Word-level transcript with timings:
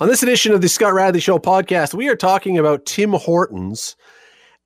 On 0.00 0.08
this 0.08 0.22
edition 0.22 0.54
of 0.54 0.62
the 0.62 0.68
Scott 0.70 0.94
Radley 0.94 1.20
Show 1.20 1.38
podcast, 1.38 1.92
we 1.92 2.08
are 2.08 2.16
talking 2.16 2.56
about 2.56 2.86
Tim 2.86 3.12
Hortons 3.12 3.96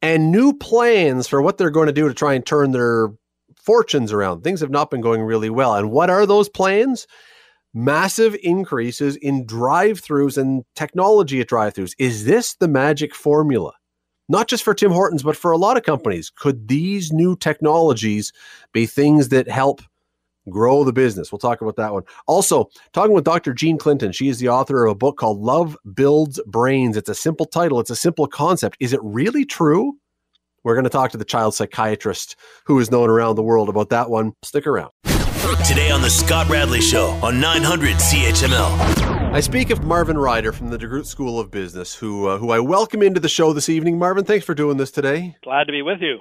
and 0.01 0.31
new 0.31 0.53
plans 0.53 1.27
for 1.27 1.43
what 1.43 1.59
they're 1.59 1.71
going 1.71 1.89
to 1.89 1.93
do 1.93 2.07
to 2.07 2.15
try 2.15 2.35
and 2.35 2.47
turn 2.47 2.71
their 2.71 3.09
fortunes 3.61 4.13
around. 4.13 4.43
Things 4.45 4.61
have 4.61 4.71
not 4.71 4.93
been 4.93 5.01
going 5.01 5.23
really 5.23 5.51
well. 5.51 5.75
And 5.75 5.91
what 5.91 6.09
are 6.09 6.25
those 6.25 6.49
plans? 6.49 7.09
Massive 7.75 8.37
increases 8.45 9.17
in 9.17 9.45
drive 9.45 10.01
throughs 10.01 10.39
and 10.39 10.63
technology 10.77 11.41
at 11.41 11.49
drive 11.49 11.75
throughs. 11.75 11.95
Is 11.99 12.27
this 12.27 12.55
the 12.55 12.69
magic 12.69 13.13
formula? 13.13 13.73
Not 14.29 14.47
just 14.47 14.63
for 14.63 14.73
Tim 14.73 14.93
Hortons, 14.93 15.25
but 15.25 15.37
for 15.37 15.51
a 15.51 15.59
lot 15.59 15.77
of 15.77 15.83
companies. 15.83 16.31
Could 16.31 16.69
these 16.69 17.11
new 17.11 17.35
technologies 17.35 18.33
be 18.73 18.87
things 18.87 19.31
that 19.31 19.49
help 19.49 19.83
grow 20.51 20.85
the 20.85 20.93
business. 20.93 21.33
We'll 21.33 21.39
talk 21.39 21.61
about 21.61 21.77
that 21.77 21.93
one. 21.93 22.05
Also, 22.27 22.69
talking 22.93 23.15
with 23.15 23.25
Dr. 23.25 23.53
Jean 23.53 23.79
Clinton. 23.79 24.13
She 24.13 24.29
is 24.29 24.39
the 24.39 24.49
author 24.49 24.85
of 24.87 24.93
a 24.93 24.95
book 24.95 25.17
called 25.17 25.41
Love 25.41 25.77
Builds 25.95 26.41
Brains. 26.47 26.97
It's 26.97 27.09
a 27.09 27.15
simple 27.15 27.47
title, 27.47 27.81
it's 27.81 27.91
a 27.91 27.97
simple 27.97 28.27
concept. 28.27 28.77
Is 28.81 28.93
it 28.93 29.01
really 29.03 29.45
true? 29.45 29.95
We're 30.63 30.75
going 30.75 30.85
to 30.85 30.91
talk 30.91 31.11
to 31.11 31.19
the 31.19 31.27
child 31.27 31.55
psychiatrist 31.55 32.37
who 32.65 32.79
is 32.79 32.91
known 32.91 33.11
around 33.11 33.37
the 33.37 33.43
world 33.43 33.69
about 33.69 33.91
that 33.91 34.09
one. 34.09 34.33
Stick 34.43 34.67
around. 34.67 34.91
Today 35.69 35.91
on 35.91 36.01
The 36.01 36.09
Scott 36.09 36.49
Radley 36.49 36.81
Show 36.81 37.09
on 37.23 37.39
900 37.39 37.97
CHML. 37.97 39.15
I 39.35 39.41
speak 39.41 39.69
of 39.69 39.85
Marvin 39.85 40.17
Ryder 40.17 40.53
from 40.53 40.71
the 40.71 40.79
DeGroote 40.79 41.05
School 41.05 41.39
of 41.39 41.51
Business, 41.51 41.95
who, 41.95 42.29
uh, 42.29 42.39
who 42.39 42.51
I 42.51 42.61
welcome 42.61 43.03
into 43.03 43.21
the 43.21 43.29
show 43.29 43.53
this 43.53 43.69
evening. 43.69 43.99
Marvin, 43.99 44.25
thanks 44.25 44.47
for 44.47 44.55
doing 44.55 44.79
this 44.79 44.91
today. 44.91 45.37
Glad 45.43 45.65
to 45.65 45.73
be 45.73 45.83
with 45.83 46.01
you. 46.01 46.21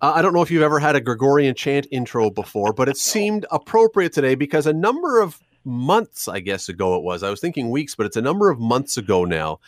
Uh, 0.00 0.12
I 0.16 0.22
don't 0.22 0.34
know 0.34 0.42
if 0.42 0.50
you've 0.50 0.62
ever 0.62 0.78
had 0.78 0.96
a 0.96 1.00
Gregorian 1.00 1.54
chant 1.54 1.86
intro 1.90 2.30
before, 2.30 2.72
but 2.72 2.88
it 2.88 2.96
seemed 2.96 3.46
appropriate 3.50 4.12
today 4.12 4.34
because 4.34 4.66
a 4.66 4.72
number 4.72 5.20
of 5.20 5.40
months, 5.64 6.28
I 6.28 6.40
guess, 6.40 6.68
ago 6.68 6.96
it 6.96 7.02
was. 7.02 7.22
I 7.22 7.30
was 7.30 7.40
thinking 7.40 7.70
weeks, 7.70 7.94
but 7.94 8.06
it's 8.06 8.16
a 8.16 8.22
number 8.22 8.50
of 8.50 8.58
months 8.58 8.96
ago 8.96 9.24
now. 9.24 9.60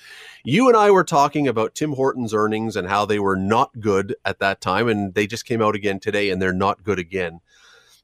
You 0.44 0.68
and 0.68 0.76
I 0.76 0.90
were 0.90 1.04
talking 1.04 1.48
about 1.48 1.74
Tim 1.74 1.92
Hortons' 1.92 2.34
earnings 2.34 2.76
and 2.76 2.88
how 2.88 3.06
they 3.06 3.18
were 3.18 3.36
not 3.36 3.80
good 3.80 4.14
at 4.24 4.38
that 4.40 4.60
time, 4.60 4.88
and 4.88 5.14
they 5.14 5.26
just 5.26 5.46
came 5.46 5.62
out 5.62 5.74
again 5.74 6.00
today 6.00 6.30
and 6.30 6.40
they're 6.40 6.52
not 6.52 6.82
good 6.82 6.98
again. 6.98 7.40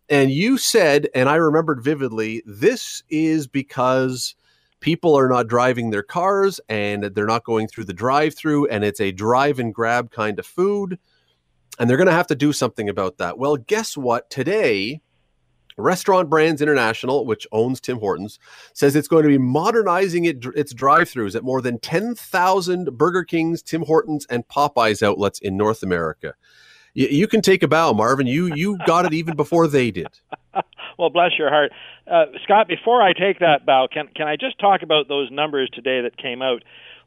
And 0.09 0.31
you 0.31 0.59
said, 0.59 1.09
and 1.15 1.29
I 1.29 1.37
remembered 1.37 1.83
vividly, 1.83 2.43
this 2.47 3.03
is 3.09 3.47
because 3.47 4.35
people 4.81 5.15
are 5.15 5.29
not 5.29 5.47
driving 5.47 5.91
their 5.91 6.03
cars 6.03 6.61
and 6.69 7.05
they're 7.05 7.27
not 7.27 7.45
going 7.45 7.69
through 7.69 7.85
the 7.85 7.93
drive 7.93 8.35
through, 8.35 8.69
and 8.69 8.85
it's 8.85 9.01
a 9.01 9.13
drive 9.13 9.59
and 9.59 9.75
grab 9.75 10.11
kind 10.11 10.39
of 10.39 10.47
food 10.47 10.99
and 11.79 11.89
they're 11.89 11.97
going 11.97 12.07
to 12.07 12.13
have 12.13 12.27
to 12.29 12.35
do 12.35 12.53
something 12.53 12.89
about 12.89 13.19
that. 13.19 13.39
Well, 13.39 13.57
guess 13.57 13.97
what? 13.97 14.31
Today, 14.31 15.01
Restaurant 15.77 16.29
Brands 16.29 16.61
International, 16.61 17.25
which 17.25 17.47
owns 17.53 17.81
Tim 17.81 17.99
Hortons, 17.99 18.39
says 18.75 18.95
it's 18.95 19.09
going 19.09 19.23
to 19.23 19.29
be 19.29 19.39
modernizing 19.39 20.25
it, 20.25 20.45
its 20.55 20.75
drive-throughs 20.75 21.35
at 21.35 21.45
more 21.45 21.61
than 21.61 21.79
10,000 21.79 22.97
Burger 22.97 23.25
Kings, 23.25 23.63
Tim 23.63 23.83
Hortons, 23.83 24.27
and 24.29 24.47
Popeyes 24.49 25.03
outlets 25.03 25.39
in 25.39 25.57
North 25.57 25.83
America. 25.83 26.35
You, 26.95 27.09
you 27.09 27.27
can 27.27 27.41
take 27.41 27.63
a 27.63 27.69
bow, 27.69 27.93
Marvin. 27.93 28.27
You 28.27 28.55
you 28.55 28.77
got 28.87 29.07
it 29.07 29.15
even 29.15 29.35
before 29.35 29.67
they 29.67 29.91
did. 29.91 30.09
well, 30.99 31.11
bless 31.11 31.33
your 31.39 31.49
heart, 31.49 31.73
uh, 32.07 32.27
Scott. 32.45 32.69
Before 32.69 33.03
I 33.03 33.13
take 33.13 33.39
that 33.39 33.65
bow, 33.65 33.89
can 33.91 34.09
can 34.15 34.29
I 34.29 34.37
just 34.37 34.59
talk 34.59 34.83
about 34.83 35.09
those 35.09 35.31
numbers 35.31 35.71
today 35.73 36.03
that 36.03 36.17
came 36.17 36.43
out? 36.43 36.63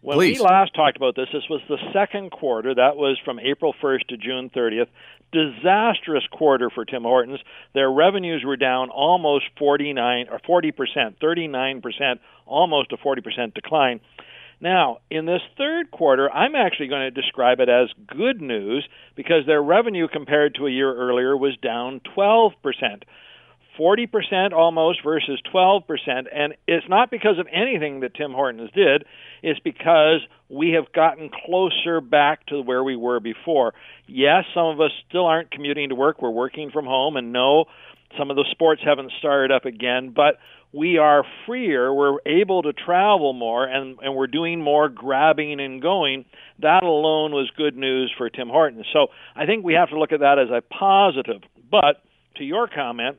When 0.06 0.18
Please. 0.20 0.38
we 0.38 0.46
last 0.46 0.76
talked 0.76 0.98
about 0.98 1.16
this, 1.16 1.30
this 1.34 1.50
was 1.50 1.62
the 1.68 1.80
second 1.92 2.30
quarter. 2.30 2.76
That 2.76 2.96
was 2.96 3.18
from 3.26 3.40
April 3.40 3.74
1st 3.82 4.06
to 4.10 4.18
June 4.18 4.52
30th. 4.56 4.86
Disastrous 5.32 6.24
quarter 6.32 6.70
for 6.70 6.86
Tim 6.86 7.02
Hortons. 7.02 7.40
Their 7.74 7.90
revenues 7.92 8.44
were 8.46 8.56
down 8.56 8.92
almost 8.92 9.46
49 9.58 10.28
or 10.30 10.40
40 10.46 10.72
percent, 10.74 11.16
39 11.20 11.82
percent, 11.82 12.22
almost 12.46 12.92
a 12.92 12.98
40 12.98 13.22
percent 13.24 13.54
decline. 13.56 14.00
Now, 14.62 15.00
in 15.10 15.26
this 15.26 15.42
third 15.58 15.90
quarter, 15.90 16.32
I'm 16.32 16.54
actually 16.54 16.90
going 16.90 17.12
to 17.12 17.22
describe 17.22 17.60
it 17.60 17.68
as 17.68 17.90
good 18.06 18.40
news 18.42 18.88
because 19.16 19.48
their 19.48 19.64
revenue 19.64 20.08
compared 20.08 20.54
to 20.56 20.68
a 20.68 20.72
year 20.72 20.96
earlier 20.96 21.36
was 21.36 21.58
down 21.64 22.00
12 22.14 22.52
percent. 22.62 23.06
40% 23.80 24.54
almost 24.54 25.04
versus 25.04 25.40
12%. 25.54 25.82
And 26.34 26.56
it's 26.68 26.88
not 26.90 27.12
because 27.12 27.40
of 27.40 27.48
anything 27.52 28.02
that 28.02 28.14
Tim 28.16 28.32
Hortons 28.32 28.72
did, 28.74 29.06
it's 29.44 29.60
because 29.60 30.22
we 30.50 30.72
have 30.72 30.92
gotten 30.94 31.30
closer 31.46 32.02
back 32.02 32.46
to 32.48 32.62
where 32.62 32.84
we 32.84 32.96
were 32.96 33.20
before. 33.20 33.74
Yes, 34.08 34.46
some 34.54 34.68
of 34.68 34.80
us 34.80 34.92
still 35.10 35.26
aren't 35.26 35.52
commuting 35.52 35.90
to 35.90 35.96
work, 35.96 36.22
we're 36.22 36.30
working 36.30 36.72
from 36.72 36.86
home, 36.86 37.18
and 37.18 37.32
no, 37.32 37.66
some 38.18 38.30
of 38.30 38.36
the 38.36 38.46
sports 38.52 38.82
haven't 38.86 39.12
started 39.20 39.52
up 39.52 39.66
again, 39.66 40.14
but 40.16 40.36
we 40.74 40.98
are 40.98 41.24
freer, 41.46 41.94
we're 41.94 42.18
able 42.26 42.64
to 42.64 42.74
travel 42.74 43.34
more, 43.34 43.64
and, 43.66 43.98
and 44.02 44.14
we're 44.14 44.28
doing 44.28 44.62
more 44.62 44.90
grabbing 44.90 45.60
and 45.62 45.82
going. 45.82 46.26
That 46.60 46.84
alone 46.84 47.32
was 47.32 47.50
good 47.56 47.78
news 47.78 48.14
for 48.18 48.30
Tim 48.30 48.50
Hortons. 48.50 48.86
So 48.92 49.08
I 49.36 49.46
think 49.46 49.64
we 49.64 49.74
have 49.74 49.90
to 49.90 50.00
look 50.00 50.12
at 50.12 50.20
that 50.20 50.38
as 50.38 50.50
a 50.50 50.62
positive. 50.62 51.42
But 51.72 52.04
to 52.38 52.44
your 52.44 52.68
comment, 52.68 53.18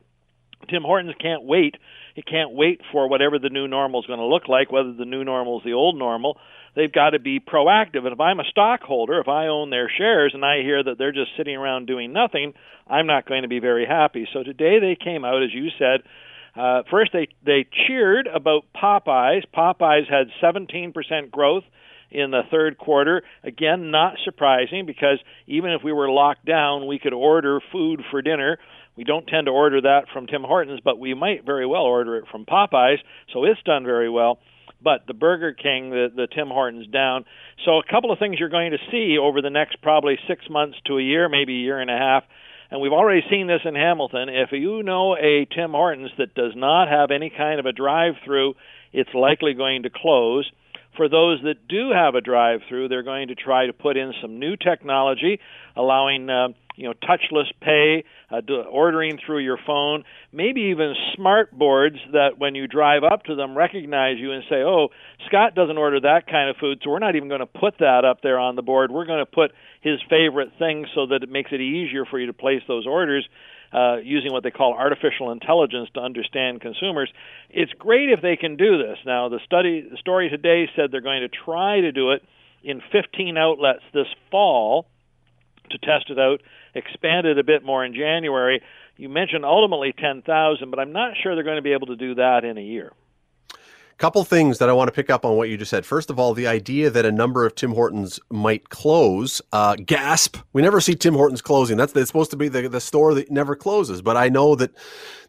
Tim 0.69 0.83
Hortons 0.83 1.15
can't 1.21 1.44
wait. 1.44 1.77
He 2.15 2.22
can't 2.22 2.53
wait 2.53 2.81
for 2.93 3.09
whatever 3.09 3.39
the 3.39 3.50
new 3.50 3.69
normal 3.69 4.00
is 4.00 4.06
going 4.06 4.19
to 4.19 4.27
look 4.27 4.49
like, 4.49 4.72
whether 4.72 4.93
the 4.93 5.05
new 5.05 5.25
normal 5.25 5.59
is 5.59 5.65
the 5.65 5.75
old 5.75 5.97
normal. 5.97 6.39
They've 6.75 6.93
got 6.93 7.11
to 7.11 7.19
be 7.19 7.41
proactive. 7.41 8.05
And 8.05 8.12
if 8.12 8.21
I'm 8.21 8.41
a 8.41 8.44
stockholder, 8.50 9.21
if 9.21 9.28
I 9.28 9.47
own 9.47 9.71
their 9.71 9.91
shares 9.97 10.33
and 10.34 10.45
I 10.45 10.62
hear 10.62 10.83
that 10.83 10.99
they're 10.99 11.12
just 11.12 11.31
sitting 11.37 11.56
around 11.56 11.87
doing 11.87 12.12
nothing, 12.12 12.55
I'm 12.87 13.06
not 13.06 13.27
going 13.27 13.43
to 13.43 13.49
be 13.49 13.61
very 13.61 13.87
happy. 13.87 14.28
So 14.33 14.43
today 14.43 14.78
they 14.78 14.97
came 15.03 15.25
out, 15.25 15.43
as 15.43 15.55
you 15.55 15.69
said. 15.78 16.03
Uh, 16.55 16.83
first, 16.91 17.12
they 17.12 17.28
they 17.45 17.66
cheered 17.87 18.27
about 18.27 18.65
Popeyes. 18.75 19.43
Popeyes 19.55 20.11
had 20.11 20.28
17% 20.43 21.31
growth 21.31 21.65
in 22.11 22.31
the 22.31 22.43
third 22.50 22.78
quarter. 22.78 23.22
Again, 23.43 23.91
not 23.91 24.15
surprising 24.25 24.87
because 24.87 25.19
even 25.47 25.72
if 25.72 25.83
we 25.83 25.93
were 25.93 26.09
locked 26.11 26.47
down, 26.47 26.87
we 26.87 26.99
could 26.99 27.12
order 27.12 27.61
food 27.72 28.03
for 28.11 28.22
dinner. 28.22 28.59
We 28.97 29.05
don't 29.05 29.27
tend 29.27 29.47
to 29.47 29.53
order 29.53 29.81
that 29.83 30.07
from 30.12 30.27
Tim 30.27 30.43
Hortons, 30.43 30.81
but 30.83 30.99
we 30.99 31.15
might 31.15 31.45
very 31.45 31.67
well 31.67 31.83
order 31.83 32.17
it 32.17 32.25
from 32.31 32.47
Popeyes, 32.47 32.99
so 33.33 33.45
it's 33.45 33.62
done 33.62 33.84
very 33.84 34.09
well. 34.09 34.39
But 34.83 35.07
the 35.07 35.15
Burger 35.15 35.53
King, 35.53 35.91
the, 35.91 36.09
the 36.15 36.27
Tim 36.27 36.49
Hortons 36.49 36.87
down. 36.89 37.25
So 37.65 37.79
a 37.79 37.83
couple 37.91 38.12
of 38.12 38.19
things 38.19 38.37
you're 38.39 38.49
going 38.49 38.73
to 38.73 38.79
see 38.91 39.19
over 39.19 39.43
the 39.43 39.51
next 39.51 39.81
probably 39.83 40.19
six 40.29 40.45
months 40.51 40.77
to 40.87 40.99
a 40.99 41.03
year, 41.03 41.29
maybe 41.29 41.55
a 41.55 41.61
year 41.61 41.81
and 41.81 41.91
a 41.91 41.97
half. 41.97 42.25
And 42.71 42.81
we've 42.81 42.93
already 42.93 43.23
seen 43.31 43.47
this 43.47 43.61
in 43.65 43.75
Hamilton. 43.75 44.29
If 44.29 44.51
you 44.53 44.83
know 44.83 45.17
a 45.17 45.47
Tim 45.55 45.71
Hortons 45.71 46.11
that 46.19 46.34
does 46.34 46.53
not 46.57 46.89
have 46.89 47.11
any 47.11 47.31
kind 47.31 47.61
of 47.61 47.67
a 47.67 47.73
drive 47.73 48.15
through, 48.25 48.55
it's 48.93 49.13
likely 49.15 49.55
going 49.55 49.84
to 49.84 49.91
close. 49.91 50.51
For 50.97 51.09
those 51.09 51.41
that 51.43 51.69
do 51.69 51.91
have 51.95 52.15
a 52.15 52.21
drive 52.21 52.61
through, 52.69 52.89
they're 52.89 53.03
going 53.03 53.29
to 53.29 53.34
try 53.34 53.67
to 53.67 53.73
put 53.73 53.97
in 53.97 54.12
some 54.23 54.39
new 54.39 54.57
technology, 54.57 55.41
allowing 55.77 56.31
uh, 56.31 56.49
you 56.77 56.89
know 56.89 56.95
touchless 56.95 57.51
pay, 57.61 58.05
uh, 58.31 58.41
ordering 58.71 59.19
through 59.25 59.41
your 59.41 59.59
phone, 59.67 60.05
maybe 60.33 60.62
even 60.73 60.95
smart 61.15 61.53
boards 61.53 61.97
that 62.12 62.39
when 62.39 62.55
you 62.55 62.67
drive 62.67 63.03
up 63.05 63.25
to 63.25 63.34
them 63.34 63.57
recognize 63.57 64.19
you 64.19 64.33
and 64.33 64.45
say, 64.49 64.62
"Oh, 64.62 64.89
Scott 65.27 65.55
doesn't 65.55 65.79
order 65.79 66.01
that 66.01 66.27
kind 66.27 66.49
of 66.51 66.57
food, 66.57 66.81
so 66.83 66.91
we're 66.91 66.99
not 66.99 67.17
even 67.17 67.28
going 67.28 67.41
to 67.41 67.47
put 67.47 67.78
that 67.78 68.05
up 68.05 68.23
there 68.23 68.39
on 68.39 68.57
the 68.57 68.63
board. 68.63 68.91
We're 68.91 69.07
going 69.07 69.25
to 69.25 69.31
put 69.31 69.53
his 69.81 69.99
favorite 70.09 70.53
things 70.59 70.89
so 70.95 71.07
that 71.07 71.23
it 71.23 71.28
makes 71.28 71.51
it 71.53 71.61
easier 71.61 72.05
for 72.05 72.19
you 72.19 72.27
to 72.27 72.34
place 72.34 72.63
those 72.69 72.87
orders." 72.87 73.28
Uh, 73.72 73.97
using 74.03 74.32
what 74.32 74.43
they 74.43 74.50
call 74.50 74.75
artificial 74.75 75.31
intelligence 75.31 75.88
to 75.94 76.00
understand 76.00 76.60
consumers. 76.60 77.12
It's 77.50 77.72
great 77.72 78.10
if 78.10 78.22
they 78.22 78.37
can 78.37 78.56
do 78.56 78.78
this. 78.78 78.99
Now, 79.04 79.28
the 79.28 79.41
study, 79.44 79.87
the 79.88 79.97
story 79.99 80.28
today 80.28 80.69
said 80.77 80.91
they're 80.91 81.00
going 81.00 81.22
to 81.22 81.28
try 81.28 81.81
to 81.81 81.93
do 81.93 82.12
it 82.12 82.22
in 82.62 82.82
15 82.93 83.37
outlets 83.37 83.82
this 83.93 84.06
fall 84.31 84.87
to 85.71 85.78
test 85.78 86.10
it 86.10 86.19
out, 86.19 86.41
expand 86.75 87.27
it 87.27 87.38
a 87.38 87.44
bit 87.44 87.65
more 87.65 87.84
in 87.84 87.94
January. 87.94 88.62
You 88.97 89.09
mentioned 89.09 89.44
ultimately 89.44 89.93
10,000, 89.98 90.71
but 90.71 90.78
I'm 90.78 90.93
not 90.93 91.15
sure 91.22 91.34
they're 91.34 91.44
going 91.44 91.56
to 91.56 91.62
be 91.62 91.72
able 91.72 91.88
to 91.88 91.97
do 91.97 92.15
that 92.16 92.44
in 92.44 92.56
a 92.56 92.62
year. 92.62 92.93
Couple 93.99 94.23
things 94.25 94.59
that 94.59 94.69
I 94.69 94.75
want 94.75 94.89
to 94.89 94.93
pick 94.93 95.09
up 95.09 95.25
on 95.25 95.39
what 95.39 95.49
you 95.49 95.57
just 95.57 95.71
said. 95.71 95.87
First 95.87 96.11
of 96.11 96.19
all, 96.19 96.34
the 96.34 96.47
idea 96.47 96.91
that 96.91 97.07
a 97.07 97.13
number 97.13 97.47
of 97.47 97.54
Tim 97.54 97.72
Hortons 97.72 98.21
might 98.31 98.69
close. 98.69 99.41
Uh, 99.54 99.75
gasp! 99.77 100.37
We 100.53 100.60
never 100.60 100.83
see 100.83 100.95
Tim 100.95 101.15
Hortons 101.15 101.41
closing. 101.41 101.78
That's 101.78 101.97
it's 101.97 102.09
supposed 102.09 102.31
to 102.33 102.37
be 102.37 102.48
the, 102.48 102.69
the 102.69 102.81
store 102.81 103.15
that 103.15 103.31
never 103.31 103.57
closes. 103.57 104.03
But 104.03 104.19
I 104.19 104.28
know 104.28 104.54
that 104.57 104.72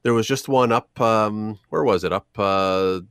there 0.04 0.14
was 0.14 0.28
just 0.28 0.50
one 0.50 0.74
up. 0.74 1.00
Um, 1.00 1.60
where 1.69 1.86
was 1.86 2.04
it? 2.04 2.12
Up. 2.12 2.28
Uh, 2.38 3.02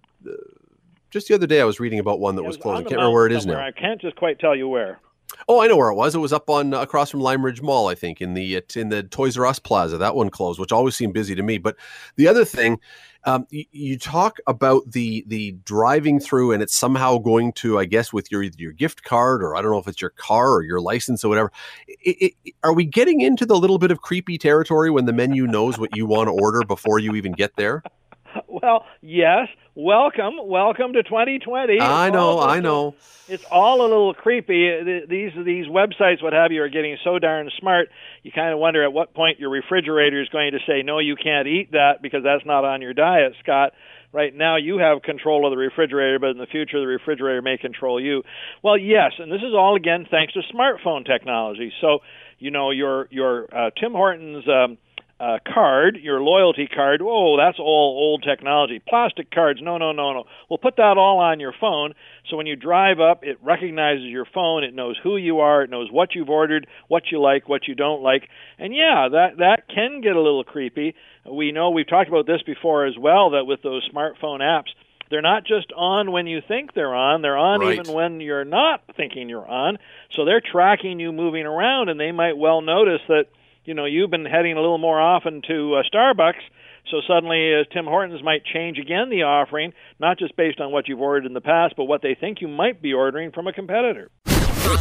just 1.10 1.28
the 1.28 1.34
other 1.34 1.46
day, 1.46 1.62
I 1.62 1.64
was 1.64 1.80
reading 1.80 2.00
about 2.00 2.20
one 2.20 2.36
that 2.36 2.42
was, 2.42 2.58
was 2.58 2.62
closing. 2.62 2.86
I 2.86 2.88
can't 2.90 2.96
remember 2.96 3.14
where 3.14 3.26
it 3.26 3.32
is 3.32 3.46
now. 3.46 3.58
I 3.58 3.72
can't 3.72 3.98
just 3.98 4.16
quite 4.16 4.38
tell 4.38 4.54
you 4.54 4.68
where. 4.68 5.00
Oh, 5.48 5.60
I 5.60 5.66
know 5.66 5.76
where 5.76 5.90
it 5.90 5.94
was. 5.94 6.14
It 6.14 6.18
was 6.18 6.32
up 6.32 6.48
on 6.48 6.72
across 6.72 7.10
from 7.10 7.20
Lime 7.20 7.44
Ridge 7.44 7.62
Mall, 7.62 7.88
I 7.88 7.94
think, 7.94 8.20
in 8.20 8.34
the 8.34 8.62
in 8.74 8.88
the 8.88 9.02
Toys 9.02 9.36
R 9.36 9.46
Us 9.46 9.58
Plaza. 9.58 9.98
That 9.98 10.14
one 10.14 10.30
closed, 10.30 10.58
which 10.60 10.72
always 10.72 10.96
seemed 10.96 11.14
busy 11.14 11.34
to 11.34 11.42
me. 11.42 11.58
But 11.58 11.76
the 12.16 12.28
other 12.28 12.44
thing, 12.44 12.78
um, 13.24 13.46
you, 13.50 13.64
you, 13.72 13.98
talk 13.98 14.38
about 14.46 14.90
the 14.90 15.24
the 15.26 15.52
driving 15.64 16.20
through, 16.20 16.52
and 16.52 16.62
it's 16.62 16.76
somehow 16.76 17.18
going 17.18 17.52
to, 17.54 17.78
I 17.78 17.84
guess, 17.84 18.12
with 18.12 18.30
your 18.30 18.42
your 18.42 18.72
gift 18.72 19.02
card, 19.02 19.42
or 19.42 19.56
I 19.56 19.62
don't 19.62 19.72
know 19.72 19.78
if 19.78 19.88
it's 19.88 20.00
your 20.00 20.10
car 20.10 20.52
or 20.52 20.62
your 20.62 20.80
license 20.80 21.24
or 21.24 21.28
whatever. 21.28 21.52
It, 21.88 22.34
it, 22.44 22.54
are 22.62 22.72
we 22.72 22.84
getting 22.84 23.20
into 23.20 23.46
the 23.46 23.56
little 23.56 23.78
bit 23.78 23.90
of 23.90 24.00
creepy 24.00 24.38
territory 24.38 24.90
when 24.90 25.06
the 25.06 25.12
menu 25.12 25.46
knows 25.46 25.78
what 25.78 25.96
you 25.96 26.06
want 26.06 26.28
to 26.28 26.32
order 26.32 26.62
before 26.62 26.98
you 27.00 27.14
even 27.16 27.32
get 27.32 27.56
there? 27.56 27.82
well, 28.48 28.84
yes. 29.00 29.48
Welcome, 29.78 30.36
welcome 30.42 30.94
to 30.94 31.02
2020. 31.02 31.82
I 31.82 32.08
know, 32.08 32.40
I 32.40 32.60
know. 32.60 32.94
It's 33.28 33.44
all 33.50 33.82
a 33.82 33.86
little 33.86 34.14
creepy. 34.14 35.04
These 35.06 35.32
these 35.44 35.66
websites, 35.66 36.22
what 36.22 36.32
have 36.32 36.50
you, 36.50 36.62
are 36.62 36.70
getting 36.70 36.96
so 37.04 37.18
darn 37.18 37.50
smart. 37.60 37.90
You 38.22 38.32
kind 38.32 38.54
of 38.54 38.58
wonder 38.58 38.82
at 38.82 38.94
what 38.94 39.12
point 39.12 39.38
your 39.38 39.50
refrigerator 39.50 40.22
is 40.22 40.30
going 40.30 40.52
to 40.52 40.60
say, 40.66 40.80
"No, 40.80 40.98
you 40.98 41.14
can't 41.14 41.46
eat 41.46 41.72
that 41.72 42.00
because 42.00 42.22
that's 42.24 42.46
not 42.46 42.64
on 42.64 42.80
your 42.80 42.94
diet, 42.94 43.34
Scott." 43.42 43.74
Right 44.14 44.34
now, 44.34 44.56
you 44.56 44.78
have 44.78 45.02
control 45.02 45.44
of 45.44 45.50
the 45.50 45.58
refrigerator, 45.58 46.18
but 46.18 46.30
in 46.30 46.38
the 46.38 46.46
future, 46.46 46.80
the 46.80 46.86
refrigerator 46.86 47.42
may 47.42 47.58
control 47.58 48.00
you. 48.00 48.22
Well, 48.62 48.78
yes, 48.78 49.12
and 49.18 49.30
this 49.30 49.42
is 49.42 49.52
all 49.52 49.76
again 49.76 50.06
thanks 50.10 50.32
to 50.32 50.40
smartphone 50.54 51.04
technology. 51.04 51.70
So, 51.82 51.98
you 52.38 52.50
know, 52.50 52.70
your 52.70 53.08
your 53.10 53.54
uh, 53.54 53.70
Tim 53.78 53.92
Hortons. 53.92 54.48
Um, 54.48 54.78
uh, 55.18 55.38
card, 55.46 55.96
your 56.02 56.20
loyalty 56.20 56.66
card. 56.66 57.00
Oh, 57.02 57.36
that's 57.38 57.58
all 57.58 57.96
old 57.98 58.22
technology. 58.22 58.80
Plastic 58.86 59.30
cards. 59.30 59.60
No, 59.62 59.78
no, 59.78 59.92
no, 59.92 60.12
no. 60.12 60.24
We'll 60.50 60.58
put 60.58 60.76
that 60.76 60.98
all 60.98 61.18
on 61.20 61.40
your 61.40 61.54
phone. 61.58 61.94
So 62.28 62.36
when 62.36 62.46
you 62.46 62.54
drive 62.56 63.00
up, 63.00 63.24
it 63.24 63.38
recognizes 63.42 64.04
your 64.04 64.26
phone. 64.26 64.62
It 64.62 64.74
knows 64.74 64.98
who 65.02 65.16
you 65.16 65.40
are. 65.40 65.62
It 65.62 65.70
knows 65.70 65.90
what 65.90 66.14
you've 66.14 66.28
ordered, 66.28 66.66
what 66.88 67.04
you 67.10 67.20
like, 67.20 67.48
what 67.48 67.66
you 67.66 67.74
don't 67.74 68.02
like. 68.02 68.28
And 68.58 68.74
yeah, 68.74 69.08
that 69.10 69.38
that 69.38 69.68
can 69.68 70.02
get 70.02 70.16
a 70.16 70.20
little 70.20 70.44
creepy. 70.44 70.94
We 71.24 71.50
know 71.50 71.70
we've 71.70 71.88
talked 71.88 72.08
about 72.08 72.26
this 72.26 72.42
before 72.42 72.84
as 72.84 72.98
well. 72.98 73.30
That 73.30 73.46
with 73.46 73.62
those 73.62 73.88
smartphone 73.90 74.40
apps, 74.40 74.68
they're 75.08 75.22
not 75.22 75.46
just 75.46 75.72
on 75.74 76.12
when 76.12 76.26
you 76.26 76.42
think 76.46 76.74
they're 76.74 76.94
on, 76.94 77.22
they're 77.22 77.38
on 77.38 77.60
Right. 77.60 77.78
even 77.78 77.94
when 77.94 78.20
you're 78.20 78.44
not 78.44 78.82
thinking 78.96 79.28
you're 79.28 79.46
on. 79.48 79.78
So 80.10 80.24
they're 80.24 80.40
tracking 80.42 81.00
you 81.00 81.12
moving 81.12 81.46
around, 81.46 81.88
and 81.88 81.98
they 81.98 82.12
might 82.12 82.36
well 82.36 82.60
notice 82.60 83.00
that 83.08 83.26
you 83.66 83.74
know 83.74 83.84
you've 83.84 84.10
been 84.10 84.24
heading 84.24 84.52
a 84.52 84.60
little 84.60 84.78
more 84.78 85.00
often 85.00 85.42
to 85.48 85.74
uh, 85.74 85.82
Starbucks. 85.92 86.42
So 86.90 86.98
suddenly, 87.06 87.52
uh, 87.52 87.64
Tim 87.74 87.84
Hortons 87.84 88.22
might 88.22 88.44
change 88.44 88.78
again 88.78 89.10
the 89.10 89.24
offering, 89.24 89.72
not 89.98 90.18
just 90.18 90.36
based 90.36 90.60
on 90.60 90.70
what 90.70 90.86
you've 90.86 91.00
ordered 91.00 91.26
in 91.26 91.34
the 91.34 91.40
past, 91.40 91.74
but 91.76 91.84
what 91.84 92.00
they 92.00 92.16
think 92.18 92.40
you 92.40 92.46
might 92.46 92.80
be 92.80 92.92
ordering 92.92 93.32
from 93.32 93.48
a 93.48 93.52
competitor. 93.52 94.10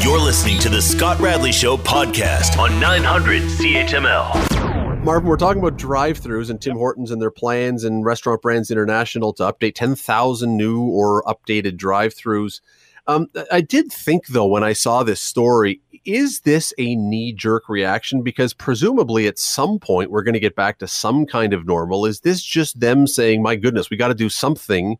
You're 0.01 0.19
listening 0.19 0.59
to 0.59 0.69
the 0.69 0.81
Scott 0.81 1.19
Radley 1.19 1.51
Show 1.51 1.77
podcast 1.77 2.59
on 2.59 2.79
900 2.79 3.43
CHML. 3.43 5.03
Marvin, 5.03 5.29
we're 5.29 5.37
talking 5.37 5.61
about 5.61 5.77
drive-throughs 5.77 6.49
and 6.49 6.59
Tim 6.59 6.77
Hortons 6.77 7.11
and 7.11 7.21
their 7.21 7.29
plans 7.29 7.83
and 7.83 8.03
Restaurant 8.03 8.41
Brands 8.41 8.71
International 8.71 9.33
to 9.33 9.43
update 9.43 9.75
10,000 9.75 10.57
new 10.57 10.81
or 10.81 11.23
updated 11.23 11.77
drive-throughs. 11.77 12.61
Um, 13.07 13.27
I 13.51 13.61
did 13.61 13.91
think 13.91 14.27
though 14.27 14.47
when 14.47 14.63
I 14.63 14.73
saw 14.73 15.03
this 15.03 15.21
story, 15.21 15.81
is 16.05 16.41
this 16.41 16.73
a 16.77 16.95
knee-jerk 16.95 17.67
reaction? 17.67 18.21
Because 18.21 18.53
presumably 18.53 19.27
at 19.27 19.39
some 19.39 19.79
point 19.79 20.11
we're 20.11 20.23
going 20.23 20.33
to 20.33 20.39
get 20.39 20.55
back 20.55 20.79
to 20.79 20.87
some 20.87 21.25
kind 21.25 21.53
of 21.53 21.65
normal. 21.65 22.05
Is 22.05 22.21
this 22.21 22.41
just 22.41 22.79
them 22.79 23.07
saying, 23.07 23.41
"My 23.41 23.55
goodness, 23.55 23.89
we 23.89 23.97
got 23.97 24.09
to 24.09 24.13
do 24.15 24.29
something," 24.29 24.97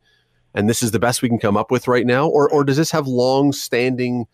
and 0.53 0.69
this 0.69 0.83
is 0.83 0.91
the 0.91 0.99
best 0.99 1.21
we 1.21 1.29
can 1.29 1.39
come 1.39 1.57
up 1.57 1.71
with 1.71 1.87
right 1.87 2.05
now, 2.05 2.27
or 2.27 2.49
or 2.49 2.63
does 2.63 2.77
this 2.77 2.91
have 2.91 3.07
long-standing 3.07 4.27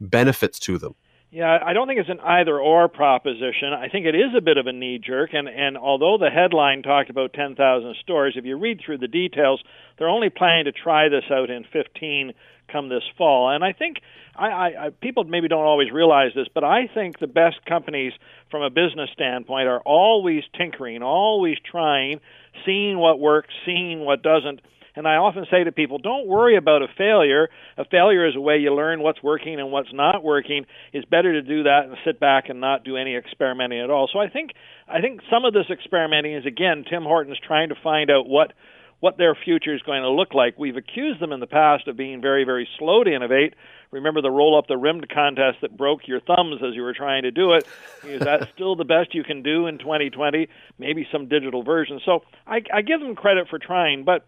benefits 0.00 0.58
to 0.60 0.78
them? 0.78 0.94
Yeah, 1.30 1.58
I 1.62 1.74
don't 1.74 1.86
think 1.86 2.00
it's 2.00 2.08
an 2.08 2.20
either 2.20 2.58
or 2.58 2.88
proposition. 2.88 3.74
I 3.74 3.90
think 3.90 4.06
it 4.06 4.14
is 4.14 4.34
a 4.34 4.40
bit 4.40 4.56
of 4.56 4.66
a 4.66 4.72
knee 4.72 4.98
jerk. 4.98 5.30
And, 5.34 5.46
and 5.46 5.76
although 5.76 6.16
the 6.16 6.30
headline 6.30 6.82
talked 6.82 7.10
about 7.10 7.34
10,000 7.34 7.96
stores, 8.00 8.34
if 8.36 8.46
you 8.46 8.56
read 8.56 8.80
through 8.84 8.98
the 8.98 9.08
details, 9.08 9.62
they're 9.98 10.08
only 10.08 10.30
planning 10.30 10.64
to 10.64 10.72
try 10.72 11.10
this 11.10 11.24
out 11.30 11.50
in 11.50 11.64
15 11.70 12.32
come 12.70 12.88
this 12.88 13.02
fall. 13.16 13.50
And 13.50 13.64
I 13.64 13.72
think 13.72 13.96
I, 14.36 14.46
I, 14.46 14.86
I, 14.86 14.90
people 14.90 15.24
maybe 15.24 15.48
don't 15.48 15.64
always 15.64 15.90
realize 15.90 16.32
this, 16.34 16.46
but 16.52 16.64
I 16.64 16.88
think 16.92 17.18
the 17.18 17.26
best 17.26 17.56
companies 17.66 18.12
from 18.50 18.62
a 18.62 18.70
business 18.70 19.10
standpoint 19.12 19.68
are 19.68 19.80
always 19.80 20.42
tinkering, 20.56 21.02
always 21.02 21.56
trying, 21.70 22.20
seeing 22.64 22.98
what 22.98 23.18
works, 23.18 23.50
seeing 23.66 24.00
what 24.00 24.22
doesn't. 24.22 24.60
And 24.98 25.06
I 25.06 25.14
often 25.14 25.46
say 25.48 25.62
to 25.62 25.70
people, 25.70 25.98
don't 25.98 26.26
worry 26.26 26.56
about 26.56 26.82
a 26.82 26.88
failure. 26.96 27.48
A 27.76 27.84
failure 27.84 28.26
is 28.26 28.34
a 28.34 28.40
way 28.40 28.58
you 28.58 28.74
learn 28.74 29.00
what's 29.00 29.22
working 29.22 29.60
and 29.60 29.70
what's 29.70 29.92
not 29.92 30.24
working. 30.24 30.66
It's 30.92 31.04
better 31.04 31.34
to 31.34 31.42
do 31.42 31.62
that 31.64 31.84
and 31.84 31.96
sit 32.04 32.18
back 32.18 32.48
and 32.48 32.60
not 32.60 32.84
do 32.84 32.96
any 32.96 33.14
experimenting 33.14 33.80
at 33.80 33.90
all. 33.90 34.08
So 34.12 34.18
I 34.18 34.28
think 34.28 34.50
I 34.88 35.00
think 35.00 35.20
some 35.30 35.44
of 35.44 35.52
this 35.52 35.66
experimenting 35.70 36.34
is 36.34 36.46
again 36.46 36.84
Tim 36.88 37.04
Hortons 37.04 37.38
trying 37.46 37.68
to 37.68 37.76
find 37.80 38.10
out 38.10 38.26
what 38.26 38.52
what 39.00 39.16
their 39.16 39.34
future 39.34 39.74
is 39.74 39.82
going 39.82 40.02
to 40.02 40.10
look 40.10 40.34
like. 40.34 40.58
We've 40.58 40.76
accused 40.76 41.20
them 41.20 41.32
in 41.32 41.40
the 41.40 41.46
past 41.46 41.86
of 41.86 41.96
being 41.96 42.20
very, 42.20 42.44
very 42.44 42.68
slow 42.78 43.04
to 43.04 43.14
innovate. 43.14 43.54
Remember 43.90 44.20
the 44.20 44.30
roll 44.30 44.58
up 44.58 44.66
the 44.66 44.76
rim 44.76 45.00
contest 45.12 45.58
that 45.62 45.76
broke 45.76 46.06
your 46.08 46.20
thumbs 46.20 46.60
as 46.66 46.74
you 46.74 46.82
were 46.82 46.94
trying 46.94 47.22
to 47.22 47.30
do 47.30 47.52
it? 47.52 47.66
Is 48.04 48.22
that 48.22 48.48
still 48.54 48.76
the 48.76 48.84
best 48.84 49.14
you 49.14 49.22
can 49.22 49.42
do 49.42 49.66
in 49.66 49.78
2020? 49.78 50.48
Maybe 50.78 51.06
some 51.12 51.28
digital 51.28 51.62
version. 51.62 52.00
So 52.04 52.24
I, 52.46 52.62
I 52.72 52.82
give 52.82 53.00
them 53.00 53.14
credit 53.14 53.48
for 53.48 53.58
trying, 53.58 54.04
but 54.04 54.26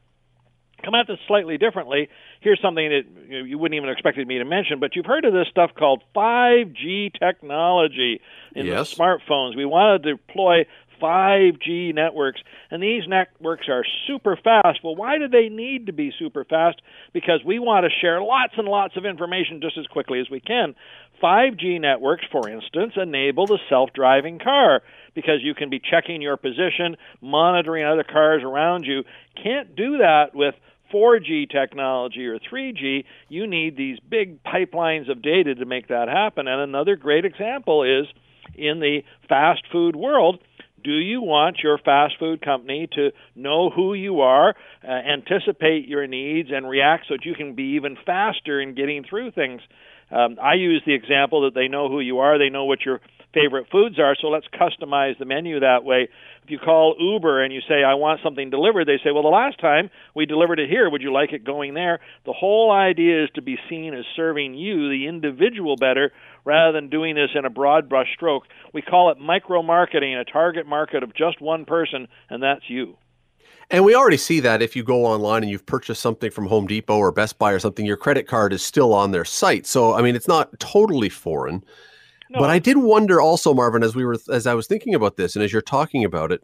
come 0.84 0.94
at 0.94 1.06
this 1.06 1.18
slightly 1.26 1.58
differently. 1.58 2.08
Here's 2.40 2.60
something 2.62 2.88
that 2.88 3.02
you, 3.28 3.38
know, 3.40 3.44
you 3.44 3.58
wouldn't 3.58 3.76
even 3.76 3.90
expected 3.90 4.26
me 4.26 4.38
to 4.38 4.44
mention, 4.44 4.80
but 4.80 4.96
you've 4.96 5.04
heard 5.04 5.24
of 5.24 5.32
this 5.32 5.48
stuff 5.50 5.72
called 5.76 6.02
5G 6.16 7.12
technology 7.18 8.20
in 8.54 8.66
Yes. 8.66 8.90
the 8.90 8.96
smartphones. 8.96 9.56
We 9.56 9.66
want 9.66 10.02
to 10.02 10.12
deploy 10.12 10.64
5G 11.00 11.94
networks, 11.94 12.40
and 12.70 12.82
these 12.82 13.02
networks 13.06 13.68
are 13.68 13.84
super 14.06 14.36
fast. 14.36 14.80
Well, 14.84 14.96
why 14.96 15.18
do 15.18 15.28
they 15.28 15.48
need 15.48 15.86
to 15.86 15.92
be 15.92 16.12
super 16.18 16.44
fast? 16.44 16.80
Because 17.12 17.40
we 17.44 17.58
want 17.58 17.84
to 17.84 18.00
share 18.00 18.22
lots 18.22 18.54
and 18.56 18.68
lots 18.68 18.96
of 18.96 19.04
information 19.04 19.60
just 19.60 19.78
as 19.78 19.86
quickly 19.86 20.20
as 20.20 20.30
we 20.30 20.40
can. 20.40 20.74
5G 21.22 21.80
networks, 21.80 22.24
for 22.30 22.48
instance, 22.48 22.94
enable 22.96 23.46
the 23.46 23.58
self 23.68 23.90
driving 23.92 24.38
car 24.38 24.82
because 25.14 25.40
you 25.42 25.54
can 25.54 25.70
be 25.70 25.80
checking 25.80 26.22
your 26.22 26.36
position, 26.36 26.96
monitoring 27.20 27.84
other 27.84 28.04
cars 28.04 28.42
around 28.42 28.84
you. 28.84 29.04
Can't 29.42 29.74
do 29.74 29.98
that 29.98 30.34
with 30.34 30.54
4G 30.92 31.50
technology 31.50 32.26
or 32.26 32.38
3G. 32.38 33.04
You 33.28 33.46
need 33.46 33.76
these 33.76 33.98
big 34.00 34.42
pipelines 34.42 35.10
of 35.10 35.22
data 35.22 35.54
to 35.54 35.64
make 35.64 35.88
that 35.88 36.08
happen. 36.08 36.48
And 36.48 36.60
another 36.60 36.96
great 36.96 37.24
example 37.24 37.82
is 37.84 38.06
in 38.54 38.80
the 38.80 39.00
fast 39.28 39.62
food 39.70 39.96
world. 39.96 40.40
Do 40.82 40.92
you 40.92 41.22
want 41.22 41.58
your 41.62 41.78
fast 41.78 42.14
food 42.18 42.42
company 42.42 42.88
to 42.94 43.10
know 43.34 43.70
who 43.70 43.94
you 43.94 44.20
are, 44.20 44.54
uh, 44.86 44.90
anticipate 44.90 45.86
your 45.86 46.06
needs, 46.06 46.50
and 46.52 46.68
react 46.68 47.06
so 47.08 47.14
that 47.14 47.24
you 47.24 47.34
can 47.34 47.54
be 47.54 47.74
even 47.76 47.96
faster 48.06 48.60
in 48.60 48.74
getting 48.74 49.04
through 49.04 49.32
things? 49.32 49.60
Um, 50.10 50.38
I 50.42 50.54
use 50.54 50.82
the 50.86 50.94
example 50.94 51.42
that 51.42 51.54
they 51.54 51.68
know 51.68 51.88
who 51.88 52.00
you 52.00 52.18
are, 52.18 52.38
they 52.38 52.48
know 52.48 52.64
what 52.64 52.84
your 52.84 53.00
favorite 53.32 53.66
foods 53.70 53.98
are, 53.98 54.16
so 54.20 54.28
let's 54.28 54.46
customize 54.48 55.18
the 55.18 55.24
menu 55.24 55.60
that 55.60 55.84
way. 55.84 56.08
If 56.42 56.50
you 56.50 56.58
call 56.58 56.96
Uber 56.98 57.42
and 57.42 57.52
you 57.52 57.60
say, 57.68 57.84
I 57.84 57.94
want 57.94 58.20
something 58.22 58.50
delivered, 58.50 58.86
they 58.86 58.98
say, 59.04 59.12
Well, 59.12 59.22
the 59.22 59.28
last 59.28 59.60
time 59.60 59.90
we 60.14 60.26
delivered 60.26 60.58
it 60.58 60.68
here, 60.68 60.90
would 60.90 61.02
you 61.02 61.12
like 61.12 61.32
it 61.32 61.44
going 61.44 61.74
there? 61.74 62.00
The 62.26 62.32
whole 62.32 62.72
idea 62.72 63.24
is 63.24 63.30
to 63.34 63.42
be 63.42 63.58
seen 63.68 63.94
as 63.94 64.04
serving 64.16 64.54
you, 64.54 64.88
the 64.88 65.06
individual, 65.06 65.76
better 65.76 66.12
rather 66.44 66.72
than 66.72 66.88
doing 66.88 67.14
this 67.14 67.30
in 67.34 67.44
a 67.44 67.50
broad 67.50 67.88
brush 67.88 68.08
stroke. 68.14 68.44
We 68.72 68.82
call 68.82 69.10
it 69.10 69.18
micro 69.18 69.62
marketing, 69.62 70.16
a 70.16 70.24
target 70.24 70.66
market 70.66 71.02
of 71.02 71.14
just 71.14 71.40
one 71.40 71.64
person, 71.64 72.08
and 72.28 72.42
that's 72.42 72.68
you. 72.68 72.96
And 73.70 73.84
we 73.84 73.94
already 73.94 74.16
see 74.16 74.40
that 74.40 74.62
if 74.62 74.74
you 74.74 74.82
go 74.82 75.06
online 75.06 75.42
and 75.44 75.50
you've 75.50 75.66
purchased 75.66 76.02
something 76.02 76.30
from 76.30 76.46
Home 76.46 76.66
Depot 76.66 76.96
or 76.96 77.12
Best 77.12 77.38
Buy 77.38 77.52
or 77.52 77.60
something, 77.60 77.86
your 77.86 77.96
credit 77.96 78.26
card 78.26 78.52
is 78.52 78.62
still 78.62 78.92
on 78.92 79.12
their 79.12 79.24
site. 79.24 79.64
So, 79.64 79.94
I 79.94 80.02
mean, 80.02 80.16
it's 80.16 80.26
not 80.26 80.58
totally 80.58 81.08
foreign. 81.08 81.62
But 82.32 82.50
I 82.50 82.58
did 82.58 82.76
wonder 82.76 83.20
also, 83.20 83.52
Marvin, 83.54 83.82
as 83.82 83.94
we 83.94 84.04
were 84.04 84.18
as 84.30 84.46
I 84.46 84.54
was 84.54 84.66
thinking 84.66 84.94
about 84.94 85.16
this 85.16 85.34
and 85.34 85.44
as 85.44 85.52
you're 85.52 85.62
talking 85.62 86.04
about 86.04 86.30
it, 86.30 86.42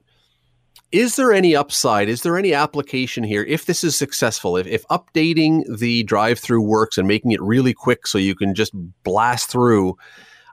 is 0.93 1.17
there 1.17 1.33
any 1.33 1.55
upside? 1.55 2.09
Is 2.09 2.23
there 2.23 2.37
any 2.37 2.53
application 2.53 3.25
here 3.25 3.45
if 3.45 3.67
this 3.67 3.85
is 3.85 3.97
successful? 3.97 4.57
If 4.57 4.67
if 4.67 4.87
updating 4.89 5.63
the 5.79 6.03
drive-through 6.03 6.63
works 6.63 6.99
and 6.99 7.07
making 7.07 7.33
it 7.33 7.41
really 7.43 7.73
quick 7.73 8.07
so 8.07 8.19
you 8.19 8.35
can 8.35 8.55
just 8.55 8.73
blast 9.05 9.49
through, 9.49 9.97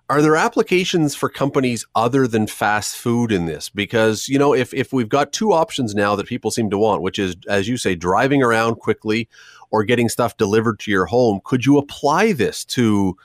are 0.10 0.22
there 0.22 0.36
applications 0.36 1.16
for 1.16 1.30
companies 1.30 1.86
other 1.96 2.28
than 2.28 2.46
fast 2.46 2.96
food 2.96 3.32
in 3.32 3.46
this? 3.46 3.70
Because 3.70 4.28
you 4.28 4.38
know, 4.38 4.54
if 4.54 4.74
if 4.74 4.94
we've 4.94 5.10
got 5.10 5.34
two 5.34 5.54
options 5.54 5.96
now 5.96 6.16
that 6.16 6.28
people 6.28 6.52
seem 6.52 6.70
to 6.70 6.78
want, 6.78 7.02
which 7.02 7.20
is 7.20 7.36
as 7.48 7.68
you 7.68 7.78
say, 7.78 7.96
driving 7.96 8.44
around 8.44 8.76
quickly 8.76 9.28
or 9.72 9.84
getting 9.84 10.10
stuff 10.10 10.38
delivered 10.38 10.80
to 10.80 10.92
your 10.92 11.06
home, 11.06 11.42
could 11.44 11.66
you 11.66 11.78
apply 11.78 12.34
this 12.34 12.64
to 12.66 13.18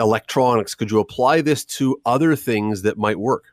electronics? 0.00 0.74
Could 0.74 0.90
you 0.90 0.98
apply 0.98 1.42
this 1.42 1.64
to 1.76 2.00
other 2.04 2.34
things 2.34 2.82
that 2.82 2.98
might 2.98 3.18
work? 3.18 3.44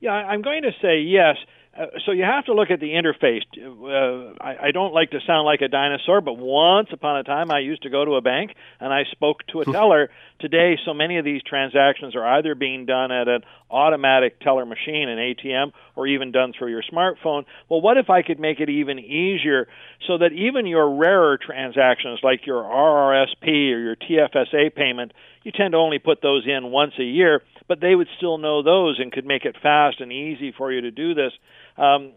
Yeah, 0.00 0.12
I'm 0.12 0.42
going 0.42 0.62
to 0.62 0.72
say 0.80 1.00
yes. 1.00 1.36
Uh, 1.74 1.86
so 2.04 2.12
you 2.12 2.22
have 2.22 2.44
to 2.44 2.52
look 2.52 2.70
at 2.70 2.80
the 2.80 2.90
interface. 2.90 3.42
Uh, 3.56 4.34
I, 4.38 4.68
I 4.68 4.70
don't 4.72 4.92
like 4.92 5.10
to 5.12 5.20
sound 5.26 5.46
like 5.46 5.62
a 5.62 5.68
dinosaur, 5.68 6.20
but 6.20 6.34
once 6.34 6.88
upon 6.92 7.16
a 7.16 7.24
time 7.24 7.50
I 7.50 7.60
used 7.60 7.82
to 7.84 7.90
go 7.90 8.04
to 8.04 8.16
a 8.16 8.20
bank 8.20 8.50
and 8.78 8.92
I 8.92 9.04
spoke 9.10 9.46
to 9.52 9.62
a 9.62 9.64
teller. 9.72 10.10
Today, 10.38 10.76
so 10.84 10.92
many 10.92 11.16
of 11.16 11.24
these 11.24 11.40
transactions 11.42 12.14
are 12.14 12.26
either 12.36 12.54
being 12.54 12.84
done 12.84 13.10
at 13.10 13.26
an 13.26 13.42
automatic 13.70 14.38
teller 14.40 14.66
machine, 14.66 15.08
an 15.08 15.16
ATM, 15.16 15.72
or 15.96 16.06
even 16.06 16.30
done 16.30 16.52
through 16.56 16.70
your 16.70 16.82
smartphone. 16.82 17.46
Well, 17.70 17.80
what 17.80 17.96
if 17.96 18.10
I 18.10 18.20
could 18.20 18.38
make 18.38 18.60
it 18.60 18.68
even 18.68 18.98
easier 18.98 19.66
so 20.06 20.18
that 20.18 20.32
even 20.32 20.66
your 20.66 20.94
rarer 20.94 21.38
transactions, 21.38 22.18
like 22.22 22.44
your 22.44 22.62
RRSP 22.62 23.46
or 23.46 23.78
your 23.78 23.96
TFSA 23.96 24.74
payment, 24.74 25.12
you 25.44 25.52
tend 25.52 25.72
to 25.72 25.78
only 25.78 25.98
put 25.98 26.22
those 26.22 26.44
in 26.46 26.70
once 26.70 26.92
a 26.98 27.04
year, 27.04 27.42
but 27.68 27.80
they 27.80 27.94
would 27.94 28.08
still 28.16 28.38
know 28.38 28.62
those 28.62 28.98
and 28.98 29.12
could 29.12 29.26
make 29.26 29.44
it 29.44 29.56
fast 29.62 30.00
and 30.00 30.12
easy 30.12 30.52
for 30.56 30.72
you 30.72 30.82
to 30.82 30.90
do 30.90 31.14
this. 31.14 31.32
Um, 31.76 32.12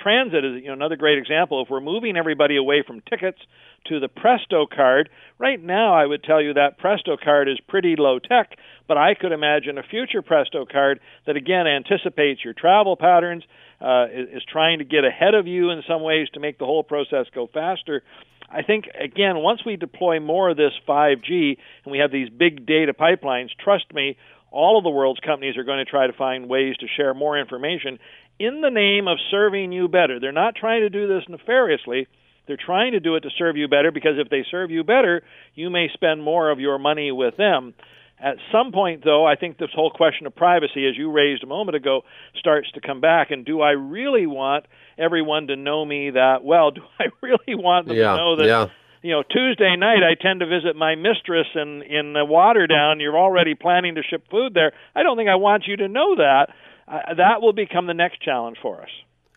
transit 0.00 0.44
is 0.44 0.62
you 0.62 0.68
know 0.68 0.72
another 0.72 0.96
great 0.96 1.18
example. 1.18 1.62
If 1.62 1.70
we're 1.70 1.80
moving 1.80 2.16
everybody 2.16 2.56
away 2.56 2.82
from 2.86 3.00
tickets 3.08 3.38
to 3.86 4.00
the 4.00 4.08
Presto 4.08 4.66
card, 4.66 5.08
right 5.38 5.62
now 5.62 5.94
I 5.94 6.06
would 6.06 6.22
tell 6.22 6.40
you 6.40 6.54
that 6.54 6.78
Presto 6.78 7.16
card 7.22 7.48
is 7.48 7.58
pretty 7.68 7.96
low 7.98 8.18
tech, 8.18 8.56
but 8.86 8.96
I 8.96 9.14
could 9.14 9.32
imagine 9.32 9.78
a 9.78 9.82
future 9.82 10.22
Presto 10.22 10.66
card 10.66 11.00
that 11.26 11.36
again 11.36 11.66
anticipates 11.66 12.44
your 12.44 12.54
travel 12.54 12.96
patterns, 12.96 13.44
uh, 13.82 14.06
is, 14.12 14.28
is 14.36 14.42
trying 14.50 14.78
to 14.78 14.84
get 14.84 15.04
ahead 15.04 15.34
of 15.34 15.46
you 15.46 15.70
in 15.70 15.82
some 15.88 16.02
ways 16.02 16.28
to 16.34 16.40
make 16.40 16.58
the 16.58 16.64
whole 16.64 16.84
process 16.84 17.26
go 17.34 17.48
faster. 17.52 18.02
I 18.48 18.62
think 18.62 18.86
again, 18.98 19.38
once 19.38 19.60
we 19.64 19.76
deploy 19.76 20.20
more 20.20 20.50
of 20.50 20.56
this 20.56 20.72
5G 20.86 21.56
and 21.84 21.92
we 21.92 21.98
have 21.98 22.12
these 22.12 22.28
big 22.28 22.66
data 22.66 22.92
pipelines, 22.92 23.48
trust 23.62 23.92
me, 23.92 24.16
all 24.50 24.76
of 24.78 24.84
the 24.84 24.90
world's 24.90 25.20
companies 25.20 25.56
are 25.56 25.64
going 25.64 25.84
to 25.84 25.90
try 25.90 26.06
to 26.06 26.12
find 26.12 26.48
ways 26.48 26.76
to 26.78 26.86
share 26.96 27.14
more 27.14 27.38
information 27.38 27.98
in 28.38 28.60
the 28.60 28.70
name 28.70 29.08
of 29.08 29.18
serving 29.30 29.72
you 29.72 29.88
better. 29.88 30.20
They're 30.20 30.32
not 30.32 30.54
trying 30.54 30.82
to 30.82 30.90
do 30.90 31.08
this 31.08 31.24
nefariously. 31.28 32.06
They're 32.46 32.58
trying 32.58 32.92
to 32.92 33.00
do 33.00 33.14
it 33.14 33.20
to 33.20 33.30
serve 33.38 33.56
you 33.56 33.68
better 33.68 33.90
because 33.90 34.18
if 34.18 34.28
they 34.28 34.44
serve 34.50 34.70
you 34.70 34.84
better, 34.84 35.22
you 35.54 35.70
may 35.70 35.88
spend 35.94 36.22
more 36.22 36.50
of 36.50 36.60
your 36.60 36.78
money 36.78 37.12
with 37.12 37.36
them. 37.36 37.74
At 38.22 38.36
some 38.52 38.70
point, 38.70 39.02
though, 39.04 39.26
I 39.26 39.34
think 39.34 39.58
this 39.58 39.70
whole 39.74 39.90
question 39.90 40.26
of 40.26 40.36
privacy, 40.36 40.86
as 40.86 40.96
you 40.96 41.10
raised 41.10 41.42
a 41.42 41.46
moment 41.46 41.76
ago, 41.76 42.02
starts 42.38 42.70
to 42.72 42.80
come 42.80 43.00
back. 43.00 43.32
And 43.32 43.44
do 43.44 43.60
I 43.60 43.70
really 43.72 44.26
want 44.26 44.66
everyone 44.96 45.48
to 45.48 45.56
know 45.56 45.84
me 45.84 46.10
that 46.10 46.44
well? 46.44 46.70
Do 46.76 46.82
I 47.00 47.06
really 47.20 47.56
want 47.56 47.88
them 47.88 47.96
yeah, 47.96 48.12
to 48.12 48.16
know 48.16 48.36
that 48.36 48.46
yeah 48.46 48.68
you 49.02 49.10
know, 49.10 49.22
Tuesday 49.22 49.74
night 49.76 50.02
I 50.04 50.14
tend 50.14 50.40
to 50.40 50.46
visit 50.46 50.76
my 50.76 50.94
mistress 50.94 51.48
in 51.54 51.82
in 51.82 52.14
Waterdown. 52.14 53.00
You're 53.00 53.18
already 53.18 53.54
planning 53.54 53.96
to 53.96 54.02
ship 54.02 54.24
food 54.30 54.54
there. 54.54 54.72
I 54.94 55.02
don't 55.02 55.16
think 55.16 55.28
I 55.28 55.34
want 55.34 55.64
you 55.66 55.76
to 55.78 55.88
know 55.88 56.14
that. 56.16 56.46
Uh, 56.86 57.14
that 57.14 57.42
will 57.42 57.52
become 57.52 57.86
the 57.86 57.94
next 57.94 58.22
challenge 58.22 58.58
for 58.62 58.82
us. 58.82 58.88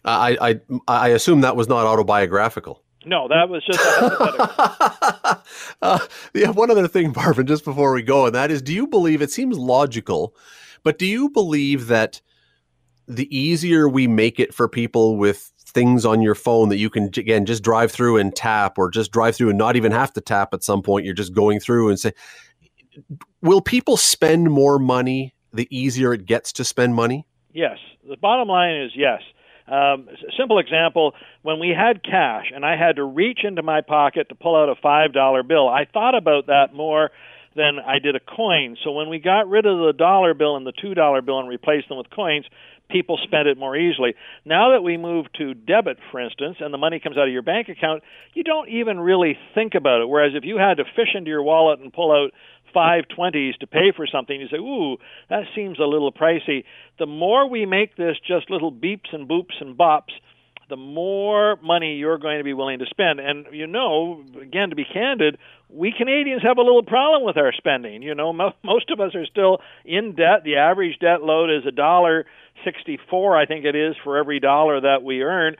I 0.03 0.37
I 0.39 0.59
I 0.87 1.07
assume 1.09 1.41
that 1.41 1.55
was 1.55 1.67
not 1.67 1.85
autobiographical. 1.85 2.81
No, 3.05 3.27
that 3.27 3.49
was 3.49 3.63
just 3.65 3.79
uh, 5.81 5.99
yeah, 6.33 6.49
one 6.49 6.71
other 6.71 6.87
thing, 6.87 7.13
Marvin, 7.15 7.45
just 7.45 7.63
before 7.63 7.93
we 7.93 8.01
go, 8.01 8.25
and 8.25 8.35
that 8.35 8.51
is 8.51 8.61
do 8.61 8.73
you 8.73 8.87
believe 8.87 9.21
it 9.21 9.31
seems 9.31 9.57
logical, 9.57 10.35
but 10.83 10.97
do 10.97 11.05
you 11.05 11.29
believe 11.29 11.87
that 11.87 12.21
the 13.07 13.33
easier 13.35 13.87
we 13.87 14.07
make 14.07 14.39
it 14.39 14.53
for 14.53 14.67
people 14.67 15.17
with 15.17 15.51
things 15.57 16.05
on 16.05 16.21
your 16.21 16.35
phone 16.35 16.69
that 16.69 16.77
you 16.77 16.89
can 16.89 17.05
again 17.17 17.45
just 17.45 17.61
drive 17.61 17.91
through 17.91 18.17
and 18.17 18.35
tap 18.35 18.77
or 18.77 18.89
just 18.89 19.11
drive 19.11 19.35
through 19.35 19.49
and 19.49 19.57
not 19.57 19.75
even 19.75 19.91
have 19.91 20.13
to 20.13 20.21
tap 20.21 20.53
at 20.53 20.63
some 20.63 20.81
point 20.81 21.05
you're 21.05 21.13
just 21.13 21.33
going 21.33 21.59
through 21.59 21.89
and 21.89 21.99
say 21.99 22.13
will 23.41 23.61
people 23.61 23.97
spend 23.97 24.49
more 24.49 24.79
money 24.79 25.35
the 25.53 25.67
easier 25.75 26.13
it 26.13 26.25
gets 26.25 26.51
to 26.53 26.63
spend 26.63 26.95
money? 26.95 27.27
Yes. 27.53 27.77
The 28.07 28.17
bottom 28.17 28.47
line 28.47 28.75
is 28.75 28.91
yes 28.95 29.21
um, 29.67 30.07
simple 30.37 30.59
example 30.59 31.13
when 31.41 31.59
we 31.59 31.69
had 31.69 32.03
cash 32.03 32.45
and 32.53 32.65
i 32.65 32.75
had 32.75 32.97
to 32.97 33.03
reach 33.03 33.39
into 33.43 33.63
my 33.63 33.81
pocket 33.81 34.29
to 34.29 34.35
pull 34.35 34.55
out 34.55 34.69
a 34.69 34.75
five 34.81 35.13
dollar 35.13 35.43
bill 35.43 35.67
i 35.67 35.85
thought 35.85 36.15
about 36.15 36.47
that 36.47 36.73
more 36.73 37.11
than 37.55 37.79
I 37.79 37.99
did 37.99 38.15
a 38.15 38.19
coin. 38.19 38.77
So 38.83 38.91
when 38.91 39.09
we 39.09 39.19
got 39.19 39.47
rid 39.47 39.65
of 39.65 39.79
the 39.79 39.93
dollar 39.93 40.33
bill 40.33 40.57
and 40.57 40.67
the 40.67 40.73
two 40.73 40.93
dollar 40.93 41.21
bill 41.21 41.39
and 41.39 41.49
replaced 41.49 41.87
them 41.87 41.97
with 41.97 42.09
coins, 42.09 42.45
people 42.89 43.17
spend 43.23 43.47
it 43.47 43.57
more 43.57 43.75
easily. 43.75 44.15
Now 44.45 44.71
that 44.71 44.83
we 44.83 44.97
move 44.97 45.25
to 45.37 45.53
debit, 45.53 45.97
for 46.11 46.19
instance, 46.19 46.57
and 46.59 46.73
the 46.73 46.77
money 46.77 46.99
comes 46.99 47.17
out 47.17 47.27
of 47.27 47.33
your 47.33 47.41
bank 47.41 47.69
account, 47.69 48.03
you 48.33 48.43
don't 48.43 48.69
even 48.69 48.99
really 48.99 49.37
think 49.53 49.73
about 49.75 50.01
it. 50.01 50.09
Whereas 50.09 50.33
if 50.35 50.43
you 50.43 50.57
had 50.57 50.77
to 50.77 50.85
fish 50.95 51.15
into 51.15 51.29
your 51.29 51.43
wallet 51.43 51.79
and 51.79 51.91
pull 51.91 52.11
out 52.11 52.31
five 52.73 53.07
twenties 53.07 53.55
to 53.61 53.67
pay 53.67 53.91
for 53.95 54.05
something, 54.05 54.39
you 54.39 54.47
say, 54.49 54.57
"Ooh, 54.57 54.97
that 55.29 55.47
seems 55.55 55.79
a 55.79 55.85
little 55.85 56.11
pricey." 56.11 56.65
The 56.97 57.05
more 57.05 57.47
we 57.47 57.65
make 57.65 57.95
this 57.95 58.17
just 58.19 58.49
little 58.49 58.71
beeps 58.71 59.13
and 59.13 59.27
boops 59.27 59.61
and 59.61 59.77
bops, 59.77 60.11
the 60.69 60.75
more 60.75 61.57
money 61.61 61.95
you're 61.95 62.17
going 62.17 62.39
to 62.39 62.43
be 62.43 62.53
willing 62.53 62.79
to 62.79 62.85
spend. 62.89 63.19
And 63.19 63.47
you 63.51 63.67
know, 63.67 64.23
again, 64.41 64.69
to 64.69 64.75
be 64.75 64.85
candid, 64.85 65.37
we 65.69 65.93
Canadians 65.95 66.43
have 66.43 66.57
a 66.57 66.61
little 66.61 66.83
problem 66.83 67.23
with 67.23 67.37
our 67.37 67.51
spending. 67.53 68.01
You 68.01 68.15
know, 68.15 68.33
mo- 68.41 68.53
most 68.63 68.89
of 68.89 68.99
us 68.99 69.13
are 69.15 69.25
still 69.25 69.59
in 69.83 70.15
debt. 70.15 70.43
The 70.43 70.57
average 70.57 70.99
debt 70.99 71.21
load 71.21 71.49
is 71.49 71.65
a 71.67 71.71
dollar 71.71 72.25
64, 72.63 73.37
I 73.37 73.45
think 73.45 73.65
it 73.65 73.75
is, 73.75 73.95
for 74.03 74.17
every 74.17 74.39
dollar 74.39 74.81
that 74.81 75.03
we 75.03 75.21
earn. 75.21 75.55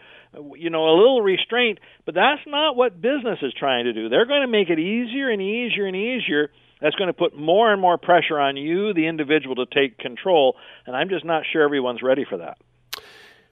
You 0.56 0.70
know, 0.70 0.84
a 0.84 0.96
little 0.98 1.22
restraint, 1.22 1.80
but 2.06 2.14
that's 2.14 2.42
not 2.46 2.76
what 2.76 3.00
business 3.00 3.40
is 3.42 3.54
trying 3.58 3.86
to 3.86 3.94
do. 3.94 4.10
They're 4.10 4.26
going 4.26 4.42
to 4.42 4.50
make 4.50 4.70
it 4.70 4.80
easier 4.80 5.30
and 5.30 5.42
easier 5.42 5.86
and 5.86 5.96
easier. 5.96 6.50
That's 6.82 6.96
going 6.96 7.08
to 7.08 7.14
put 7.14 7.38
more 7.38 7.72
and 7.72 7.82
more 7.82 7.98
pressure 7.98 8.38
on 8.38 8.58
you, 8.58 8.94
the 8.94 9.08
individual, 9.08 9.56
to 9.56 9.66
take 9.66 9.98
control. 9.98 10.58
And 10.86 10.94
I'm 10.94 11.08
just 11.08 11.24
not 11.24 11.44
sure 11.52 11.64
everyone's 11.64 12.02
ready 12.04 12.26
for 12.30 12.40
that. 12.40 12.58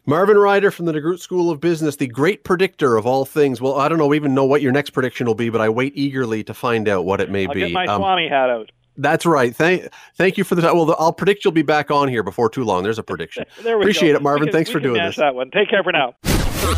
Marvin 0.06 0.38
Ryder 0.38 0.70
from 0.70 0.86
the 0.86 0.92
DeGroote 0.92 1.20
School 1.20 1.50
of 1.50 1.62
Business, 1.62 1.96
the 1.96 2.08
great 2.08 2.44
predictor 2.44 2.98
of 2.98 3.06
all 3.06 3.24
things. 3.24 3.62
Well, 3.62 3.80
I 3.80 3.88
don't 3.88 3.98
know 3.98 4.14
even 4.14 4.34
know 4.34 4.44
what 4.44 4.62
your 4.62 4.74
next 4.74 4.90
prediction 4.90 5.26
will 5.26 5.34
be, 5.34 5.50
but 5.50 5.62
I 5.62 5.70
wait 5.70 5.94
eagerly 5.96 6.44
to 6.44 6.54
find 6.54 6.90
out 6.90 7.06
what 7.06 7.22
it 7.22 7.32
may 7.32 7.48
I'll 7.48 7.54
be. 7.54 7.62
Get 7.62 7.72
my 7.72 7.86
um, 7.86 8.02
Swami 8.02 8.28
hat 8.28 8.50
out. 8.50 8.70
That's 8.98 9.26
right. 9.26 9.56
Thank 9.56 9.88
thank 10.18 10.38
you 10.38 10.44
for 10.44 10.56
the 10.56 10.62
time. 10.62 10.76
Well, 10.76 10.94
I'll 11.00 11.14
predict 11.14 11.46
you'll 11.46 11.54
be 11.54 11.62
back 11.62 11.90
on 11.90 12.10
here 12.10 12.22
before 12.22 12.50
too 12.50 12.66
long. 12.66 12.84
There's 12.84 13.00
a 13.00 13.04
prediction. 13.04 13.46
there 13.64 13.78
we 13.78 13.86
Appreciate 13.86 14.12
go. 14.12 14.18
it, 14.18 14.22
Marvin. 14.22 14.48
Can, 14.48 14.54
Thanks 14.54 14.70
for 14.70 14.82
doing 14.82 15.02
this. 15.02 15.16
That 15.16 15.36
one. 15.36 15.50
Take 15.52 15.70
care 15.70 15.84
for 15.84 15.94
now. 15.94 16.16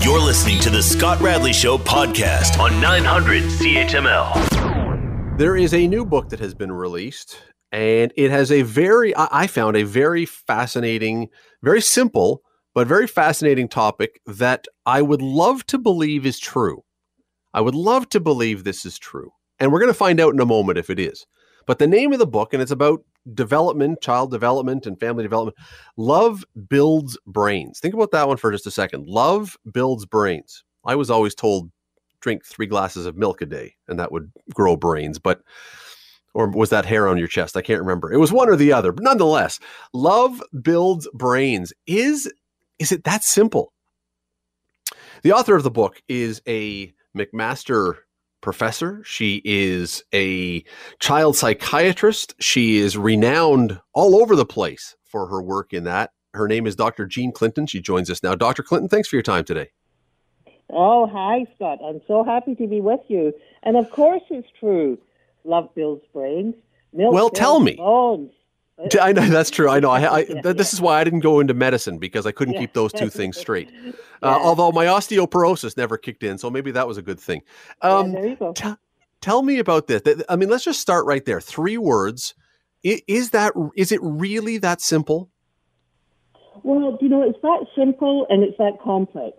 You're 0.01 0.21
listening 0.21 0.59
to 0.59 0.69
the 0.69 0.83
Scott 0.83 1.19
Radley 1.19 1.51
Show 1.51 1.79
podcast 1.79 2.59
on 2.59 2.79
900 2.79 3.43
CHML. 3.43 5.37
There 5.39 5.57
is 5.57 5.73
a 5.73 5.87
new 5.87 6.05
book 6.05 6.29
that 6.29 6.39
has 6.39 6.53
been 6.53 6.71
released, 6.71 7.41
and 7.71 8.13
it 8.15 8.29
has 8.29 8.51
a 8.51 8.61
very 8.61 9.15
I 9.17 9.47
found 9.47 9.75
a 9.77 9.83
very 9.83 10.25
fascinating, 10.25 11.29
very 11.63 11.81
simple 11.81 12.43
but 12.75 12.87
very 12.87 13.07
fascinating 13.07 13.69
topic 13.69 14.21
that 14.27 14.67
I 14.85 15.01
would 15.01 15.21
love 15.21 15.65
to 15.67 15.79
believe 15.79 16.25
is 16.25 16.37
true. 16.37 16.83
I 17.53 17.61
would 17.61 17.73
love 17.73 18.09
to 18.09 18.19
believe 18.19 18.63
this 18.63 18.85
is 18.85 18.99
true. 18.99 19.31
And 19.59 19.71
we're 19.71 19.79
going 19.79 19.89
to 19.89 19.97
find 19.97 20.19
out 20.19 20.33
in 20.33 20.41
a 20.41 20.45
moment 20.45 20.77
if 20.77 20.89
it 20.89 20.99
is. 20.99 21.25
But 21.65 21.79
the 21.79 21.87
name 21.87 22.11
of 22.11 22.19
the 22.19 22.27
book, 22.27 22.53
and 22.53 22.61
it's 22.61 22.71
about 22.71 23.01
development, 23.33 24.01
child 24.01 24.29
development, 24.29 24.85
and 24.85 24.99
family 24.99 25.23
development 25.23 25.57
Love 25.95 26.43
Builds 26.69 27.17
Brains. 27.25 27.79
Think 27.79 27.93
about 27.93 28.11
that 28.11 28.27
one 28.27 28.37
for 28.37 28.51
just 28.51 28.67
a 28.67 28.71
second. 28.71 29.07
Love 29.07 29.57
builds 29.71 30.05
brains. 30.05 30.63
I 30.85 30.95
was 30.95 31.09
always 31.09 31.33
told 31.33 31.71
drink 32.19 32.45
three 32.45 32.67
glasses 32.67 33.05
of 33.05 33.15
milk 33.15 33.41
a 33.41 33.45
day 33.45 33.75
and 33.87 33.97
that 33.99 34.11
would 34.11 34.31
grow 34.53 34.75
brains. 34.75 35.17
But 35.17 35.41
or 36.33 36.49
was 36.49 36.69
that 36.71 36.85
hair 36.85 37.07
on 37.07 37.17
your 37.17 37.29
chest? 37.29 37.55
I 37.55 37.61
can't 37.61 37.79
remember. 37.79 38.11
It 38.11 38.17
was 38.17 38.33
one 38.33 38.49
or 38.49 38.57
the 38.57 38.73
other. 38.73 38.91
But 38.91 39.05
nonetheless, 39.05 39.59
love 39.93 40.43
builds 40.61 41.07
brains. 41.13 41.71
Is 41.87 42.29
is 42.79 42.91
it 42.91 43.03
that 43.03 43.23
simple? 43.23 43.73
The 45.23 45.33
author 45.33 45.55
of 45.55 45.63
the 45.63 45.71
book 45.71 46.01
is 46.07 46.41
a 46.47 46.93
McMaster 47.17 47.95
professor. 48.41 49.01
She 49.03 49.41
is 49.43 50.03
a 50.13 50.63
child 50.99 51.35
psychiatrist. 51.35 52.35
She 52.39 52.77
is 52.77 52.97
renowned 52.97 53.79
all 53.93 54.15
over 54.15 54.35
the 54.35 54.45
place 54.45 54.95
for 55.03 55.27
her 55.27 55.41
work 55.41 55.73
in 55.73 55.83
that. 55.85 56.11
Her 56.33 56.47
name 56.47 56.67
is 56.67 56.75
Dr. 56.75 57.05
Jean 57.05 57.31
Clinton. 57.31 57.65
She 57.65 57.81
joins 57.81 58.09
us 58.11 58.21
now. 58.21 58.35
Dr. 58.35 58.61
Clinton, 58.61 58.89
thanks 58.89 59.07
for 59.07 59.15
your 59.15 59.23
time 59.23 59.45
today. 59.45 59.69
Oh, 60.69 61.07
hi, 61.07 61.45
Scott. 61.55 61.79
I'm 61.83 62.01
so 62.07 62.23
happy 62.23 62.55
to 62.55 62.67
be 62.67 62.81
with 62.81 62.99
you. 63.07 63.33
And 63.63 63.77
of 63.77 63.89
course, 63.89 64.23
it's 64.29 64.47
true. 64.59 64.97
Love 65.43 65.73
builds 65.75 66.03
brains. 66.11 66.55
Milk 66.91 67.13
well, 67.13 67.29
tell 67.29 67.59
me. 67.59 67.75
Bones. 67.75 68.31
I 68.99 69.13
know 69.13 69.25
that's 69.27 69.49
true. 69.49 69.69
I 69.69 69.79
know. 69.79 69.89
I, 69.89 70.01
I 70.01 70.19
yeah, 70.19 70.41
this 70.41 70.73
yeah. 70.73 70.77
is 70.77 70.81
why 70.81 70.99
I 70.99 71.03
didn't 71.03 71.21
go 71.21 71.39
into 71.39 71.53
medicine 71.53 71.97
because 71.97 72.25
I 72.25 72.31
couldn't 72.31 72.55
yeah. 72.55 72.61
keep 72.61 72.73
those 72.73 72.91
two 72.91 73.09
things 73.09 73.37
straight. 73.37 73.71
Uh, 74.23 74.39
although 74.41 74.71
my 74.71 74.85
osteoporosis 74.85 75.77
never 75.77 75.97
kicked 75.99 76.23
in, 76.23 76.37
so 76.39 76.49
maybe 76.49 76.71
that 76.71 76.87
was 76.87 76.97
a 76.97 77.01
good 77.01 77.19
thing. 77.19 77.43
Um, 77.83 78.11
there 78.11 78.25
you 78.25 78.35
go. 78.35 78.53
T- 78.53 78.73
tell 79.21 79.43
me 79.43 79.59
about 79.59 79.85
this. 79.85 80.01
I 80.29 80.35
mean, 80.35 80.49
let's 80.49 80.63
just 80.63 80.79
start 80.79 81.05
right 81.05 81.23
there. 81.25 81.39
Three 81.39 81.77
words. 81.77 82.33
Is 82.81 83.31
that 83.31 83.53
is 83.75 83.91
it 83.91 83.99
really 84.01 84.57
that 84.59 84.81
simple? 84.81 85.29
Well, 86.63 86.97
you 87.01 87.09
know, 87.09 87.21
it's 87.21 87.39
that 87.43 87.67
simple 87.75 88.25
and 88.29 88.41
it's 88.41 88.57
that 88.57 88.79
complex. 88.83 89.37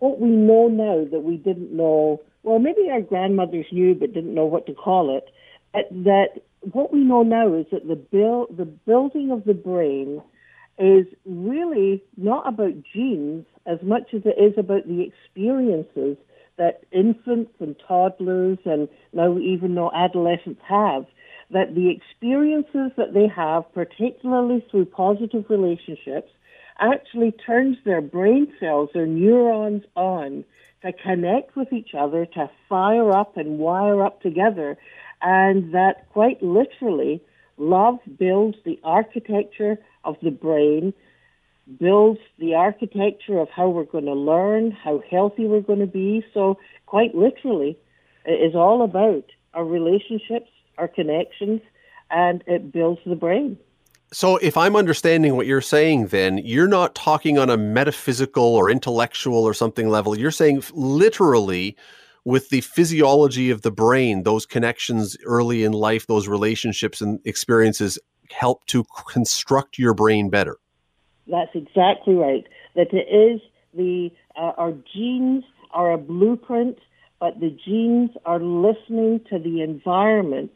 What 0.00 0.20
we 0.20 0.28
know 0.28 0.68
now 0.68 1.06
that 1.10 1.20
we 1.20 1.36
didn't 1.38 1.74
know, 1.74 2.20
well, 2.42 2.58
maybe 2.58 2.90
our 2.90 3.00
grandmothers 3.00 3.66
knew 3.72 3.94
but 3.94 4.12
didn't 4.12 4.34
know 4.34 4.44
what 4.44 4.66
to 4.66 4.74
call 4.74 5.16
it, 5.16 5.24
that 5.72 6.42
what 6.60 6.92
we 6.92 7.00
know 7.00 7.22
now 7.22 7.54
is 7.54 7.66
that 7.72 7.88
the 7.88 7.96
build, 7.96 8.56
the 8.56 8.64
building 8.64 9.30
of 9.30 9.44
the 9.44 9.54
brain 9.54 10.22
is 10.78 11.06
really 11.24 12.02
not 12.16 12.48
about 12.48 12.72
genes 12.92 13.46
as 13.66 13.78
much 13.82 14.14
as 14.14 14.22
it 14.24 14.40
is 14.40 14.54
about 14.56 14.86
the 14.86 15.02
experiences 15.02 16.16
that 16.56 16.82
infants 16.92 17.52
and 17.60 17.76
toddlers 17.86 18.58
and 18.64 18.88
now 19.12 19.38
even 19.38 19.74
know 19.74 19.90
adolescents 19.94 20.60
have. 20.66 21.06
That 21.50 21.74
the 21.74 21.90
experiences 21.90 22.92
that 22.96 23.12
they 23.12 23.26
have, 23.26 23.64
particularly 23.74 24.64
through 24.70 24.84
positive 24.86 25.46
relationships, 25.48 26.30
actually 26.78 27.32
turns 27.32 27.76
their 27.84 28.00
brain 28.00 28.52
cells, 28.60 28.90
their 28.94 29.06
neurons 29.06 29.82
on 29.96 30.44
to 30.82 30.92
connect 30.92 31.56
with 31.56 31.72
each 31.72 31.90
other, 31.98 32.24
to 32.24 32.50
fire 32.68 33.12
up 33.12 33.36
and 33.36 33.58
wire 33.58 34.04
up 34.04 34.22
together 34.22 34.78
and 35.22 35.74
that 35.74 36.08
quite 36.10 36.42
literally, 36.42 37.22
love 37.56 37.98
builds 38.18 38.56
the 38.64 38.80
architecture 38.84 39.78
of 40.04 40.16
the 40.22 40.30
brain 40.30 40.92
builds 41.78 42.20
the 42.38 42.54
architecture 42.54 43.38
of 43.38 43.48
how 43.50 43.68
we're 43.68 43.84
going 43.84 44.06
to 44.06 44.14
learn, 44.14 44.70
how 44.70 45.02
healthy 45.10 45.46
we're 45.46 45.60
going 45.60 45.78
to 45.78 45.86
be. 45.86 46.24
So, 46.34 46.58
quite 46.86 47.14
literally, 47.14 47.78
it 48.24 48.32
is 48.32 48.54
all 48.54 48.82
about 48.82 49.24
our 49.54 49.64
relationships, 49.64 50.50
our 50.78 50.88
connections, 50.88 51.60
and 52.10 52.42
it 52.46 52.72
builds 52.72 53.00
the 53.06 53.14
brain. 53.14 53.58
So, 54.12 54.36
if 54.38 54.56
I'm 54.56 54.74
understanding 54.74 55.36
what 55.36 55.46
you're 55.46 55.60
saying, 55.60 56.08
then 56.08 56.38
you're 56.38 56.68
not 56.68 56.94
talking 56.94 57.38
on 57.38 57.50
a 57.50 57.56
metaphysical 57.56 58.42
or 58.42 58.70
intellectual 58.70 59.44
or 59.44 59.54
something 59.54 59.88
level. 59.88 60.18
You're 60.18 60.30
saying 60.30 60.64
literally 60.72 61.76
with 62.30 62.48
the 62.50 62.60
physiology 62.60 63.50
of 63.50 63.62
the 63.62 63.70
brain, 63.70 64.22
those 64.22 64.46
connections 64.46 65.16
early 65.24 65.64
in 65.64 65.72
life, 65.72 66.06
those 66.06 66.28
relationships 66.28 67.00
and 67.00 67.20
experiences 67.24 67.98
help 68.30 68.64
to 68.66 68.84
construct 69.08 69.78
your 69.78 69.92
brain 69.92 70.30
better. 70.30 70.56
That's 71.26 71.54
exactly 71.54 72.14
right. 72.14 72.46
That 72.76 72.92
it 72.92 73.08
is 73.12 73.40
the 73.74 74.10
uh, 74.36 74.52
our 74.56 74.72
genes 74.94 75.44
are 75.72 75.92
a 75.92 75.98
blueprint, 75.98 76.78
but 77.18 77.38
the 77.40 77.56
genes 77.64 78.10
are 78.24 78.40
listening 78.40 79.20
to 79.30 79.38
the 79.38 79.62
environment 79.62 80.52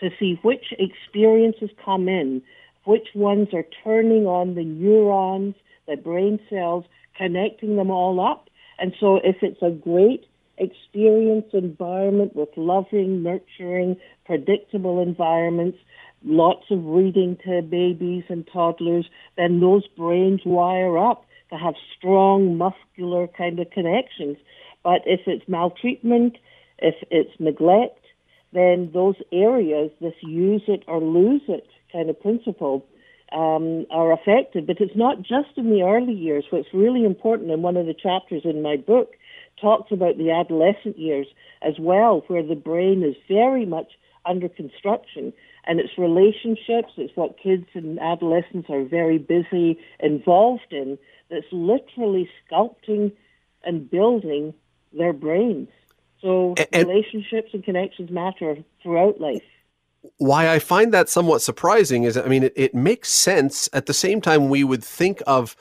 to 0.00 0.10
see 0.18 0.38
which 0.42 0.72
experiences 0.78 1.70
come 1.84 2.08
in 2.08 2.42
which 2.84 3.08
ones 3.14 3.48
are 3.52 3.64
turning 3.84 4.26
on 4.26 4.54
the 4.54 4.64
neurons, 4.64 5.54
the 5.86 5.96
brain 5.96 6.40
cells, 6.48 6.84
connecting 7.16 7.76
them 7.76 7.90
all 7.90 8.20
up. 8.20 8.48
And 8.78 8.94
so 8.98 9.16
if 9.16 9.36
it's 9.42 9.62
a 9.62 9.70
great 9.70 10.24
experience 10.60 11.46
environment 11.52 12.36
with 12.36 12.50
loving, 12.56 13.22
nurturing, 13.22 13.96
predictable 14.26 15.00
environments, 15.00 15.78
lots 16.24 16.64
of 16.70 16.84
reading 16.84 17.36
to 17.44 17.62
babies 17.62 18.24
and 18.28 18.46
toddlers, 18.52 19.06
then 19.36 19.60
those 19.60 19.86
brains 19.96 20.42
wire 20.44 20.98
up 20.98 21.24
to 21.50 21.56
have 21.56 21.74
strong 21.96 22.56
muscular 22.56 23.26
kind 23.26 23.58
of 23.58 23.70
connections. 23.70 24.36
But 24.84 25.00
if 25.06 25.20
it's 25.26 25.48
maltreatment, 25.48 26.36
if 26.78 26.94
it's 27.10 27.32
neglect, 27.38 28.04
then 28.52 28.90
those 28.92 29.16
areas, 29.32 29.90
this 30.00 30.14
use 30.22 30.62
it 30.68 30.84
or 30.86 31.00
lose 31.00 31.42
it 31.48 31.66
kind 31.92 32.10
of 32.10 32.20
principle 32.20 32.86
um, 33.32 33.86
are 33.90 34.12
affected. 34.12 34.66
But 34.66 34.80
it's 34.80 34.96
not 34.96 35.22
just 35.22 35.56
in 35.56 35.70
the 35.70 35.82
early 35.82 36.14
years. 36.14 36.44
What's 36.50 36.72
really 36.72 37.04
important, 37.04 37.50
and 37.50 37.62
one 37.62 37.76
of 37.76 37.86
the 37.86 37.94
chapters 37.94 38.42
in 38.44 38.62
my 38.62 38.76
book 38.76 39.14
talks 39.60 39.92
about 39.92 40.16
the 40.18 40.30
adolescent 40.30 40.98
years 40.98 41.26
as 41.62 41.74
well, 41.78 42.24
where 42.28 42.42
the 42.42 42.54
brain 42.54 43.02
is 43.02 43.16
very 43.28 43.66
much 43.66 43.92
under 44.24 44.48
construction 44.48 45.32
and 45.66 45.78
its 45.78 45.96
relationships, 45.98 46.92
it's 46.96 47.16
what 47.16 47.38
kids 47.38 47.66
and 47.74 47.98
adolescents 48.00 48.68
are 48.70 48.84
very 48.84 49.18
busy 49.18 49.78
involved 50.00 50.72
in, 50.72 50.98
that's 51.30 51.46
literally 51.52 52.28
sculpting 52.42 53.12
and 53.62 53.90
building 53.90 54.54
their 54.92 55.12
brains. 55.12 55.68
So 56.22 56.54
and, 56.72 56.88
relationships 56.88 57.50
and 57.52 57.62
connections 57.62 58.10
matter 58.10 58.56
throughout 58.82 59.20
life 59.20 59.42
why 60.16 60.48
I 60.48 60.58
find 60.58 60.92
that 60.92 61.08
somewhat 61.08 61.42
surprising 61.42 62.04
is, 62.04 62.16
I 62.16 62.26
mean, 62.26 62.44
it, 62.44 62.52
it, 62.56 62.74
makes 62.74 63.10
sense. 63.10 63.68
At 63.72 63.86
the 63.86 63.94
same 63.94 64.20
time, 64.20 64.48
we 64.48 64.64
would 64.64 64.82
think 64.82 65.22
of 65.26 65.56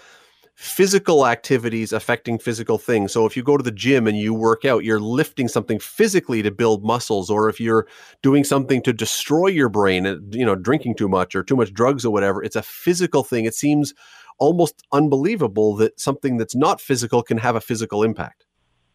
physical 0.56 1.26
activities 1.26 1.94
affecting 1.94 2.38
physical 2.38 2.78
things. 2.78 3.14
So 3.14 3.26
if 3.26 3.38
you 3.38 3.44
go 3.44 3.56
to 3.56 3.64
the 3.64 3.72
gym 3.72 4.08
and 4.08 4.18
you 4.18 4.34
work 4.34 4.66
out, 4.66 4.84
you're 4.84 5.00
lifting 5.00 5.48
something 5.48 5.80
physically 5.80 6.42
to 6.42 6.52
build 6.52 6.84
muscles, 6.84 7.30
or 7.30 7.50
if 7.50 7.60
you're 7.60 7.88
doing 8.22 8.44
something 8.44 8.82
to 8.84 8.94
destroy 8.94 9.48
your 9.48 9.70
brain, 9.70 10.06
uh, 10.06 10.18
you 10.32 10.46
know, 10.46 10.56
drinking 10.56 10.96
too 10.96 11.08
much 11.08 11.36
or 11.36 11.44
too 11.44 11.56
much 11.56 11.74
drugs 11.74 12.06
or 12.06 12.12
whatever, 12.12 12.44
it's 12.44 12.58
a 12.58 12.62
physical 12.62 13.24
thing. 13.24 13.46
It 13.46 13.56
seems 13.56 13.94
almost 14.38 14.84
unbelievable 14.92 15.76
that 15.78 16.00
something 16.00 16.38
that's 16.38 16.56
not 16.56 16.82
physical 16.82 17.24
can 17.24 17.38
have 17.38 17.56
a 17.56 17.62
physical 17.62 18.04
impact. 18.04 18.46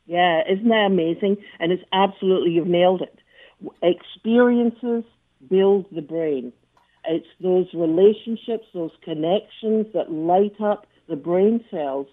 Yeah, 0.06 0.42
isn't 0.50 0.68
that 0.68 0.86
amazing? 0.86 1.38
And 1.60 1.72
it's 1.72 1.84
absolutely, 1.92 2.50
you've 2.50 2.66
nailed 2.66 3.02
it. 3.02 3.18
Experiences 3.82 5.04
build 5.48 5.86
the 5.94 6.02
brain. 6.02 6.52
It's 7.06 7.26
those 7.40 7.66
relationships, 7.74 8.66
those 8.72 8.92
connections 9.02 9.86
that 9.92 10.10
light 10.10 10.60
up 10.60 10.86
the 11.08 11.16
brain 11.16 11.64
cells 11.70 12.06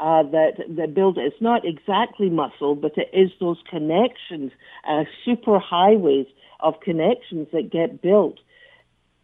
uh, 0.00 0.22
that 0.22 0.52
that 0.76 0.94
build 0.94 1.18
it. 1.18 1.22
It's 1.22 1.42
not 1.42 1.62
exactly 1.64 2.30
muscle, 2.30 2.74
but 2.74 2.92
it 2.96 3.10
is 3.12 3.30
those 3.40 3.58
connections, 3.68 4.52
uh, 4.88 5.04
super 5.24 5.58
highways 5.58 6.26
of 6.60 6.80
connections 6.80 7.48
that 7.52 7.70
get 7.70 8.00
built 8.00 8.38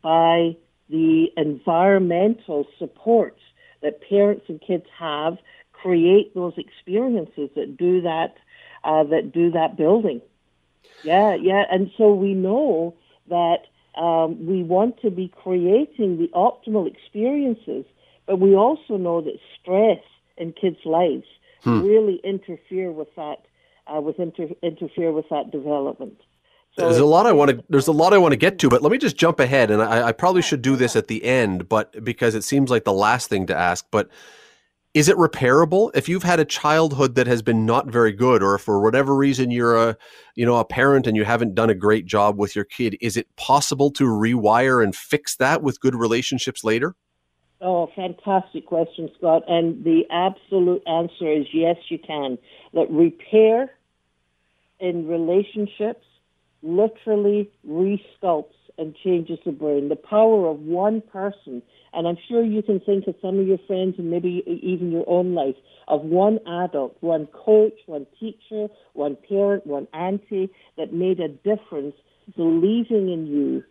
by 0.02 0.56
the 0.88 1.28
environmental 1.36 2.66
supports 2.78 3.40
that 3.82 4.00
parents 4.08 4.44
and 4.48 4.60
kids 4.60 4.84
have. 4.98 5.38
Create 5.72 6.34
those 6.34 6.54
experiences 6.56 7.50
that 7.56 7.76
do 7.76 8.00
that, 8.02 8.34
uh, 8.84 9.04
that 9.04 9.32
do 9.32 9.50
that 9.50 9.76
building. 9.76 10.20
Yeah, 11.02 11.34
yeah, 11.34 11.64
and 11.70 11.90
so 11.98 12.14
we 12.14 12.32
know 12.32 12.94
that 13.28 13.66
um, 13.96 14.46
we 14.46 14.62
want 14.62 15.00
to 15.02 15.10
be 15.10 15.32
creating 15.42 16.18
the 16.18 16.28
optimal 16.34 16.86
experiences, 16.86 17.84
but 18.26 18.40
we 18.40 18.54
also 18.54 18.96
know 18.96 19.20
that 19.20 19.38
stress 19.60 20.00
in 20.36 20.52
kids' 20.52 20.84
lives 20.84 21.26
hmm. 21.62 21.82
really 21.82 22.20
interfere 22.24 22.90
with 22.90 23.14
that, 23.16 23.44
uh, 23.86 24.00
with 24.00 24.18
inter- 24.18 24.54
interfere 24.62 25.12
with 25.12 25.28
that 25.30 25.50
development. 25.50 26.20
So 26.76 26.86
there's 26.86 26.98
a 26.98 27.04
lot 27.04 27.26
I 27.26 27.32
want 27.32 27.52
to. 27.52 27.64
There's 27.68 27.86
a 27.86 27.92
lot 27.92 28.12
I 28.12 28.18
want 28.18 28.32
to 28.32 28.36
get 28.36 28.58
to, 28.58 28.68
but 28.68 28.82
let 28.82 28.90
me 28.90 28.98
just 28.98 29.16
jump 29.16 29.38
ahead, 29.38 29.70
and 29.70 29.80
I, 29.80 30.08
I 30.08 30.12
probably 30.12 30.42
should 30.42 30.60
do 30.60 30.74
this 30.74 30.96
at 30.96 31.06
the 31.06 31.24
end, 31.24 31.68
but 31.68 32.02
because 32.02 32.34
it 32.34 32.42
seems 32.42 32.68
like 32.68 32.82
the 32.82 32.92
last 32.92 33.28
thing 33.28 33.46
to 33.46 33.56
ask. 33.56 33.86
But 33.92 34.08
is 34.94 35.08
it 35.08 35.16
repairable 35.16 35.90
if 35.94 36.08
you've 36.08 36.22
had 36.22 36.40
a 36.40 36.44
childhood 36.44 37.16
that 37.16 37.26
has 37.26 37.42
been 37.42 37.66
not 37.66 37.88
very 37.88 38.12
good 38.12 38.42
or 38.42 38.56
for 38.58 38.80
whatever 38.80 39.14
reason 39.14 39.50
you're 39.50 39.76
a 39.76 39.96
you 40.36 40.46
know 40.46 40.56
a 40.56 40.64
parent 40.64 41.06
and 41.06 41.16
you 41.16 41.24
haven't 41.24 41.54
done 41.54 41.68
a 41.68 41.74
great 41.74 42.06
job 42.06 42.38
with 42.38 42.56
your 42.56 42.64
kid 42.64 42.96
is 43.00 43.16
it 43.16 43.26
possible 43.36 43.90
to 43.90 44.04
rewire 44.04 44.82
and 44.82 44.94
fix 44.94 45.36
that 45.36 45.62
with 45.62 45.80
good 45.80 45.94
relationships 45.94 46.64
later 46.64 46.94
Oh, 47.66 47.88
fantastic 47.96 48.66
question, 48.66 49.08
Scott. 49.16 49.42
And 49.48 49.84
the 49.84 50.02
absolute 50.10 50.82
answer 50.86 51.32
is 51.32 51.46
yes, 51.54 51.76
you 51.88 51.98
can. 51.98 52.36
That 52.74 52.90
repair 52.90 53.70
in 54.80 55.08
relationships 55.08 56.04
literally 56.62 57.50
resculpts 57.66 58.52
and 58.76 58.94
changes 58.96 59.38
the 59.46 59.52
brain. 59.52 59.88
The 59.88 59.96
power 59.96 60.46
of 60.48 60.60
one 60.60 61.00
person 61.00 61.62
and 61.94 62.06
I'm 62.06 62.18
sure 62.28 62.44
you 62.44 62.62
can 62.62 62.80
think 62.80 63.06
of 63.06 63.14
some 63.22 63.38
of 63.38 63.46
your 63.46 63.58
friends 63.66 63.94
and 63.98 64.10
maybe 64.10 64.42
even 64.46 64.90
your 64.90 65.04
own 65.08 65.34
life 65.34 65.56
of 65.88 66.02
one 66.02 66.38
adult, 66.46 66.96
one 67.00 67.26
coach, 67.26 67.78
one 67.86 68.06
teacher, 68.18 68.68
one 68.94 69.16
parent, 69.28 69.66
one 69.66 69.86
auntie 69.92 70.50
that 70.76 70.92
made 70.92 71.20
a 71.20 71.28
difference 71.28 71.94
believing 72.36 73.12
in 73.12 73.26
you 73.26 73.64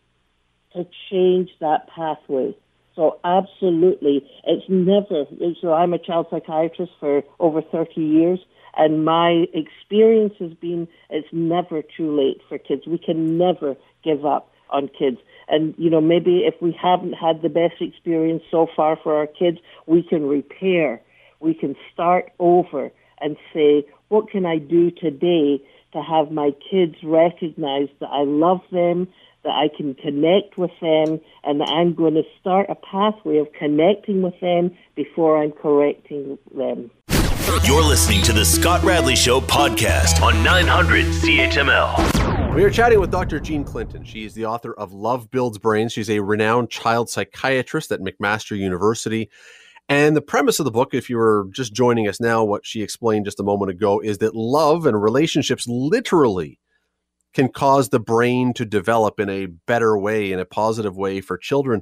to 0.73 0.87
change 1.09 1.49
that 1.59 1.87
pathway. 1.93 2.55
So 2.95 3.19
absolutely, 3.23 4.27
it's 4.45 4.65
never, 4.69 5.25
so 5.61 5.73
I'm 5.73 5.93
a 5.93 5.97
child 5.97 6.27
psychiatrist 6.29 6.91
for 6.99 7.23
over 7.39 7.61
30 7.61 8.01
years 8.01 8.39
and 8.75 9.05
my 9.05 9.45
experience 9.53 10.33
has 10.39 10.53
been 10.53 10.87
it's 11.09 11.27
never 11.31 11.81
too 11.81 12.15
late 12.15 12.41
for 12.49 12.57
kids. 12.57 12.83
We 12.87 12.97
can 12.97 13.37
never 13.37 13.75
give 14.03 14.25
up 14.25 14.51
on 14.69 14.87
kids. 14.87 15.17
And, 15.47 15.73
you 15.77 15.89
know, 15.89 16.01
maybe 16.01 16.45
if 16.45 16.55
we 16.61 16.77
haven't 16.81 17.13
had 17.13 17.41
the 17.41 17.49
best 17.49 17.81
experience 17.81 18.43
so 18.49 18.67
far 18.75 18.97
for 19.01 19.15
our 19.15 19.27
kids, 19.27 19.57
we 19.85 20.03
can 20.03 20.25
repair. 20.25 21.01
We 21.39 21.53
can 21.53 21.75
start 21.93 22.31
over 22.39 22.91
and 23.19 23.37
say, 23.53 23.85
what 24.09 24.29
can 24.29 24.45
I 24.45 24.57
do 24.57 24.91
today 24.91 25.61
to 25.93 26.01
have 26.01 26.31
my 26.31 26.51
kids 26.69 26.95
recognize 27.03 27.87
that 27.99 28.09
I 28.09 28.23
love 28.23 28.61
them, 28.71 29.07
that 29.43 29.51
I 29.51 29.67
can 29.75 29.93
connect 29.95 30.57
with 30.57 30.71
them, 30.81 31.19
and 31.43 31.59
that 31.59 31.69
I'm 31.69 31.93
going 31.93 32.15
to 32.15 32.23
start 32.39 32.69
a 32.69 32.75
pathway 32.75 33.37
of 33.37 33.47
connecting 33.53 34.21
with 34.21 34.39
them 34.39 34.75
before 34.95 35.41
I'm 35.41 35.51
correcting 35.51 36.37
them. 36.55 36.89
You're 37.65 37.83
listening 37.83 38.23
to 38.23 38.33
the 38.33 38.45
Scott 38.45 38.83
Radley 38.83 39.15
Show 39.15 39.41
podcast 39.41 40.21
on 40.21 40.43
900 40.43 41.05
CHML. 41.05 42.22
We 42.55 42.63
are 42.63 42.69
chatting 42.69 42.99
with 42.99 43.09
Dr. 43.09 43.39
Jean 43.39 43.63
Clinton. 43.63 44.03
She 44.03 44.25
is 44.25 44.35
the 44.35 44.45
author 44.45 44.75
of 44.75 44.93
Love 44.93 45.31
Builds 45.31 45.57
Brains. 45.57 45.91
She's 45.91 46.09
a 46.09 46.19
renowned 46.19 46.69
child 46.69 47.09
psychiatrist 47.09 47.91
at 47.91 47.99
McMaster 47.99 48.55
University. 48.55 49.31
And 49.89 50.15
the 50.15 50.21
premise 50.21 50.59
of 50.59 50.65
the 50.65 50.71
book, 50.71 50.93
if 50.93 51.09
you 51.09 51.17
were 51.17 51.47
just 51.49 51.73
joining 51.73 52.07
us 52.07 52.21
now, 52.21 52.43
what 52.43 52.63
she 52.63 52.83
explained 52.83 53.25
just 53.25 53.39
a 53.39 53.43
moment 53.43 53.71
ago 53.71 53.99
is 53.99 54.19
that 54.19 54.35
love 54.35 54.85
and 54.85 55.01
relationships 55.01 55.67
literally 55.67 56.59
can 57.33 57.49
cause 57.49 57.89
the 57.89 57.99
brain 57.99 58.53
to 58.53 58.65
develop 58.65 59.19
in 59.19 59.31
a 59.31 59.47
better 59.47 59.97
way, 59.97 60.31
in 60.31 60.39
a 60.39 60.45
positive 60.45 60.95
way 60.95 61.21
for 61.21 61.39
children. 61.39 61.81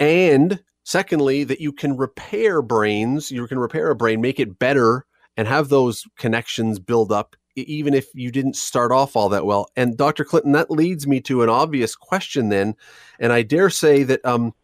And 0.00 0.64
secondly, 0.82 1.44
that 1.44 1.60
you 1.60 1.72
can 1.72 1.96
repair 1.96 2.60
brains, 2.60 3.30
you 3.30 3.46
can 3.46 3.60
repair 3.60 3.88
a 3.90 3.96
brain, 3.96 4.20
make 4.20 4.40
it 4.40 4.58
better, 4.58 5.06
and 5.36 5.46
have 5.46 5.68
those 5.68 6.02
connections 6.18 6.80
build 6.80 7.12
up 7.12 7.36
even 7.66 7.94
if 7.94 8.06
you 8.14 8.30
didn't 8.30 8.56
start 8.56 8.92
off 8.92 9.16
all 9.16 9.28
that 9.30 9.46
well. 9.46 9.70
And 9.76 9.96
Dr. 9.96 10.24
Clinton, 10.24 10.52
that 10.52 10.70
leads 10.70 11.06
me 11.06 11.20
to 11.22 11.42
an 11.42 11.48
obvious 11.48 11.94
question 11.94 12.48
then, 12.48 12.74
and 13.18 13.32
I 13.32 13.42
dare 13.42 13.70
say 13.70 14.02
that 14.04 14.24
um, 14.24 14.54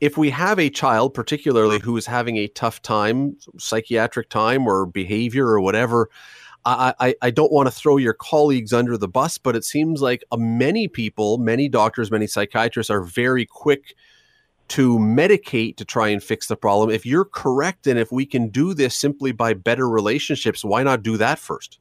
if 0.00 0.16
we 0.16 0.30
have 0.30 0.58
a 0.58 0.70
child, 0.70 1.14
particularly 1.14 1.80
who 1.80 1.96
is 1.96 2.06
having 2.06 2.36
a 2.36 2.48
tough 2.48 2.82
time, 2.82 3.36
psychiatric 3.58 4.28
time 4.28 4.66
or 4.66 4.86
behavior 4.86 5.46
or 5.46 5.60
whatever, 5.60 6.08
I, 6.64 6.94
I, 7.00 7.14
I 7.22 7.30
don't 7.30 7.52
want 7.52 7.66
to 7.66 7.74
throw 7.74 7.96
your 7.96 8.12
colleagues 8.12 8.72
under 8.72 8.96
the 8.96 9.08
bus, 9.08 9.38
but 9.38 9.56
it 9.56 9.64
seems 9.64 10.02
like 10.02 10.22
uh, 10.30 10.36
many 10.36 10.88
people, 10.88 11.38
many 11.38 11.68
doctors, 11.68 12.10
many 12.10 12.26
psychiatrists 12.26 12.90
are 12.90 13.02
very 13.02 13.46
quick 13.46 13.94
to 14.68 14.98
medicate 14.98 15.76
to 15.76 15.84
try 15.84 16.08
and 16.08 16.22
fix 16.22 16.46
the 16.46 16.56
problem. 16.56 16.90
If 16.90 17.06
you're 17.06 17.24
correct, 17.24 17.86
and 17.86 17.98
if 17.98 18.12
we 18.12 18.26
can 18.26 18.48
do 18.48 18.74
this 18.74 18.96
simply 18.96 19.32
by 19.32 19.54
better 19.54 19.88
relationships, 19.88 20.64
why 20.64 20.82
not 20.82 21.02
do 21.02 21.16
that 21.16 21.38
first? 21.38 21.78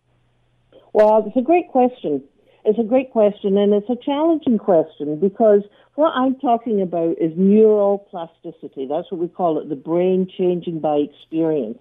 Well, 0.97 1.23
it's 1.27 1.37
a 1.37 1.43
great 1.43 1.67
question. 1.67 2.23
It's 2.65 2.79
a 2.79 2.83
great 2.83 3.11
question, 3.11 3.55
and 3.55 3.71
it's 3.71 3.87
a 3.87 4.03
challenging 4.03 4.57
question 4.57 5.19
because 5.19 5.61
what 5.93 6.09
I'm 6.15 6.33
talking 6.39 6.81
about 6.81 7.21
is 7.21 7.33
neuroplasticity. 7.33 8.89
That's 8.89 9.11
what 9.11 9.19
we 9.19 9.27
call 9.27 9.59
it, 9.59 9.69
the 9.69 9.75
brain 9.75 10.27
changing 10.35 10.79
by 10.79 10.95
experience. 10.95 11.77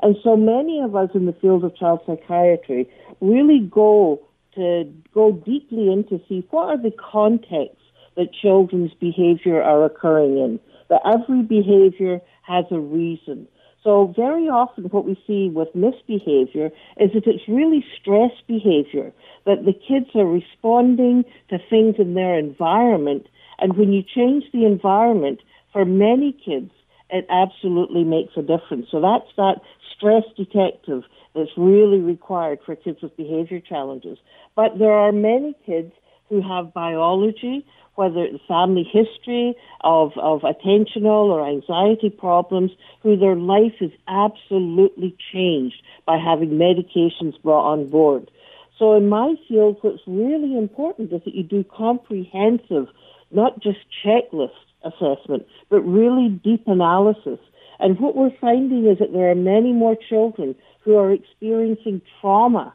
And 0.00 0.14
so 0.22 0.36
many 0.36 0.80
of 0.80 0.94
us 0.94 1.10
in 1.12 1.26
the 1.26 1.32
field 1.32 1.64
of 1.64 1.76
child 1.76 2.02
psychiatry 2.06 2.88
really 3.20 3.68
go 3.68 4.22
to 4.54 4.84
go 5.12 5.32
deeply 5.32 5.90
into 5.92 6.20
see 6.28 6.46
what 6.50 6.68
are 6.68 6.80
the 6.80 6.92
contexts 6.92 7.82
that 8.16 8.32
children's 8.32 8.94
behavior 9.00 9.60
are 9.60 9.84
occurring 9.84 10.38
in. 10.38 10.60
That 10.88 11.00
every 11.04 11.42
behavior 11.42 12.20
has 12.42 12.66
a 12.70 12.78
reason. 12.78 13.48
So 13.84 14.12
very 14.16 14.48
often 14.48 14.84
what 14.84 15.04
we 15.04 15.20
see 15.26 15.50
with 15.52 15.74
misbehavior 15.74 16.70
is 16.98 17.10
that 17.14 17.26
it's 17.26 17.48
really 17.48 17.84
stress 18.00 18.30
behavior, 18.46 19.12
that 19.44 19.64
the 19.64 19.72
kids 19.72 20.06
are 20.14 20.26
responding 20.26 21.24
to 21.50 21.58
things 21.68 21.96
in 21.98 22.14
their 22.14 22.38
environment 22.38 23.26
and 23.62 23.76
when 23.76 23.92
you 23.92 24.02
change 24.02 24.44
the 24.52 24.66
environment, 24.66 25.40
for 25.72 25.84
many 25.84 26.32
kids, 26.32 26.72
it 27.10 27.26
absolutely 27.30 28.02
makes 28.02 28.32
a 28.36 28.42
difference. 28.42 28.86
So 28.90 29.00
that's 29.00 29.30
that 29.36 29.60
stress 29.96 30.24
detective 30.36 31.04
that's 31.34 31.56
really 31.56 32.00
required 32.00 32.58
for 32.66 32.74
kids 32.74 32.98
with 33.02 33.16
behavior 33.16 33.60
challenges. 33.60 34.18
But 34.56 34.78
there 34.78 34.92
are 34.92 35.12
many 35.12 35.54
kids 35.64 35.92
who 36.28 36.42
have 36.42 36.74
biology, 36.74 37.64
whether 37.94 38.24
it's 38.24 38.42
family 38.48 38.84
history 38.84 39.54
of, 39.82 40.12
of 40.16 40.40
attentional 40.42 41.30
or 41.30 41.46
anxiety 41.46 42.10
problems, 42.10 42.70
who 43.02 43.16
their 43.16 43.36
life 43.36 43.74
is 43.80 43.92
absolutely 44.08 45.16
changed 45.32 45.82
by 46.06 46.16
having 46.16 46.50
medications 46.50 47.40
brought 47.42 47.70
on 47.70 47.88
board. 47.88 48.30
So 48.78 48.94
in 48.94 49.08
my 49.08 49.34
field, 49.48 49.78
what's 49.82 50.02
really 50.06 50.56
important 50.56 51.12
is 51.12 51.22
that 51.24 51.34
you 51.34 51.42
do 51.42 51.64
comprehensive 51.64 52.88
not 53.30 53.60
just 53.60 53.78
checklist 54.04 54.50
assessment, 54.84 55.46
but 55.70 55.80
really 55.80 56.28
deep 56.28 56.64
analysis. 56.66 57.38
And 57.78 57.98
what 57.98 58.14
we're 58.14 58.36
finding 58.40 58.86
is 58.86 58.98
that 58.98 59.12
there 59.12 59.30
are 59.30 59.34
many 59.34 59.72
more 59.72 59.96
children 60.08 60.54
who 60.84 60.96
are 60.96 61.12
experiencing 61.12 62.02
trauma. 62.20 62.74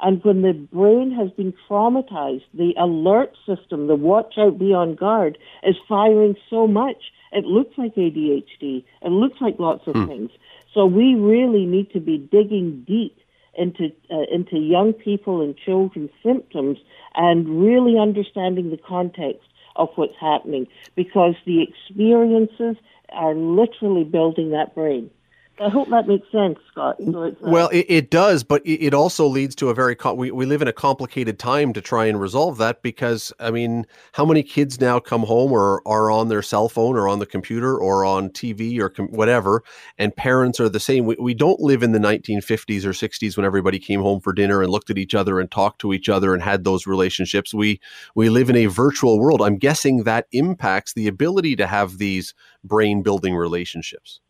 And 0.00 0.22
when 0.24 0.42
the 0.42 0.52
brain 0.52 1.10
has 1.12 1.30
been 1.30 1.54
traumatized, 1.68 2.44
the 2.52 2.74
alert 2.78 3.32
system, 3.46 3.86
the 3.86 3.94
watch 3.94 4.34
out, 4.38 4.58
be 4.58 4.74
on 4.74 4.94
guard, 4.94 5.38
is 5.62 5.76
firing 5.88 6.36
so 6.50 6.66
much. 6.66 7.12
It 7.32 7.44
looks 7.44 7.76
like 7.78 7.94
ADHD. 7.94 8.84
It 9.02 9.10
looks 9.10 9.40
like 9.40 9.58
lots 9.58 9.86
of 9.86 9.94
hmm. 9.94 10.06
things. 10.06 10.30
So 10.74 10.84
we 10.84 11.14
really 11.14 11.64
need 11.64 11.90
to 11.92 12.00
be 12.00 12.18
digging 12.18 12.84
deep 12.86 13.18
into 13.56 13.90
uh, 14.10 14.24
into 14.30 14.58
young 14.58 14.92
people 14.92 15.40
and 15.40 15.56
children's 15.56 16.10
symptoms 16.22 16.78
and 17.14 17.62
really 17.62 17.98
understanding 17.98 18.70
the 18.70 18.76
context 18.76 19.48
of 19.76 19.88
what's 19.96 20.16
happening 20.20 20.66
because 20.94 21.34
the 21.46 21.62
experiences 21.62 22.76
are 23.10 23.34
literally 23.34 24.04
building 24.04 24.50
that 24.50 24.74
brain. 24.74 25.10
I 25.58 25.70
hope 25.70 25.88
that 25.88 26.06
makes 26.06 26.30
sense, 26.30 26.58
Scott. 26.70 26.96
Well, 27.40 27.68
it, 27.68 27.86
it, 27.88 28.10
does, 28.10 28.44
but 28.44 28.60
it, 28.66 28.92
also 28.92 29.26
leads 29.26 29.54
to 29.56 29.70
a 29.70 29.74
very 29.74 29.96
we 30.14 30.30
we 30.30 30.44
live 30.44 30.60
in 30.60 30.68
a 30.68 30.72
complicated 30.72 31.38
time 31.38 31.72
to 31.72 31.80
try 31.80 32.04
and 32.04 32.20
resolve 32.20 32.58
that 32.58 32.82
because 32.82 33.32
I 33.40 33.50
mean, 33.50 33.86
how 34.12 34.26
many 34.26 34.42
kids 34.42 34.80
now 34.82 34.98
come 34.98 35.22
home 35.22 35.52
or 35.52 35.80
are 35.88 36.10
on 36.10 36.28
their 36.28 36.42
cell 36.42 36.68
phone 36.68 36.96
or 36.96 37.08
on 37.08 37.20
the 37.20 37.26
computer 37.26 37.78
or 37.78 38.04
on 38.04 38.28
TV 38.28 38.78
or 38.78 38.90
com- 38.90 39.08
whatever, 39.08 39.62
and 39.96 40.14
parents 40.14 40.60
are 40.60 40.68
the 40.68 40.80
same. 40.80 41.06
We 41.06 41.16
we 41.18 41.32
don't 41.32 41.60
live 41.60 41.82
in 41.82 41.92
the 41.92 41.98
1950s 41.98 42.84
or 42.84 42.90
60s 42.90 43.36
when 43.36 43.46
everybody 43.46 43.78
came 43.78 44.02
home 44.02 44.20
for 44.20 44.34
dinner 44.34 44.60
and 44.60 44.70
looked 44.70 44.90
at 44.90 44.98
each 44.98 45.14
other 45.14 45.40
and 45.40 45.50
talked 45.50 45.80
to 45.80 45.94
each 45.94 46.10
other 46.10 46.34
and 46.34 46.42
had 46.42 46.64
those 46.64 46.86
relationships. 46.86 47.54
We 47.54 47.80
we 48.14 48.28
live 48.28 48.50
in 48.50 48.56
a 48.56 48.66
virtual 48.66 49.18
world. 49.18 49.40
I'm 49.40 49.56
guessing 49.56 50.04
that 50.04 50.26
impacts 50.32 50.92
the 50.92 51.08
ability 51.08 51.56
to 51.56 51.66
have 51.66 51.96
these 51.96 52.34
brain 52.62 53.02
building 53.02 53.34
relationships. 53.34 54.20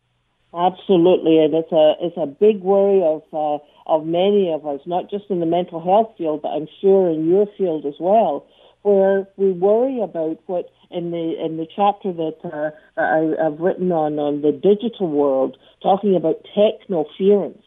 Absolutely, 0.53 1.39
and 1.39 1.53
it's 1.53 1.71
a 1.73 1.93
it's 1.99 2.15
a 2.17 2.25
big 2.25 2.61
worry 2.61 3.03
of 3.03 3.21
uh, 3.33 3.61
of 3.85 4.05
many 4.05 4.51
of 4.51 4.65
us, 4.65 4.79
not 4.85 5.09
just 5.09 5.25
in 5.29 5.41
the 5.41 5.45
mental 5.45 5.81
health 5.83 6.15
field, 6.17 6.41
but 6.41 6.49
I'm 6.49 6.67
sure 6.79 7.09
in 7.09 7.27
your 7.27 7.47
field 7.57 7.85
as 7.85 7.95
well, 7.99 8.45
where 8.81 9.27
we 9.35 9.51
worry 9.51 10.01
about 10.01 10.39
what 10.45 10.69
in 10.89 11.11
the 11.11 11.35
in 11.43 11.57
the 11.57 11.67
chapter 11.75 12.13
that 12.13 12.37
uh, 12.45 12.71
I, 12.99 13.43
have 13.43 13.59
written 13.59 13.91
on 13.91 14.19
on 14.19 14.41
the 14.41 14.53
digital 14.53 15.09
world, 15.09 15.57
talking 15.83 16.15
about 16.15 16.45
technoference, 16.55 17.61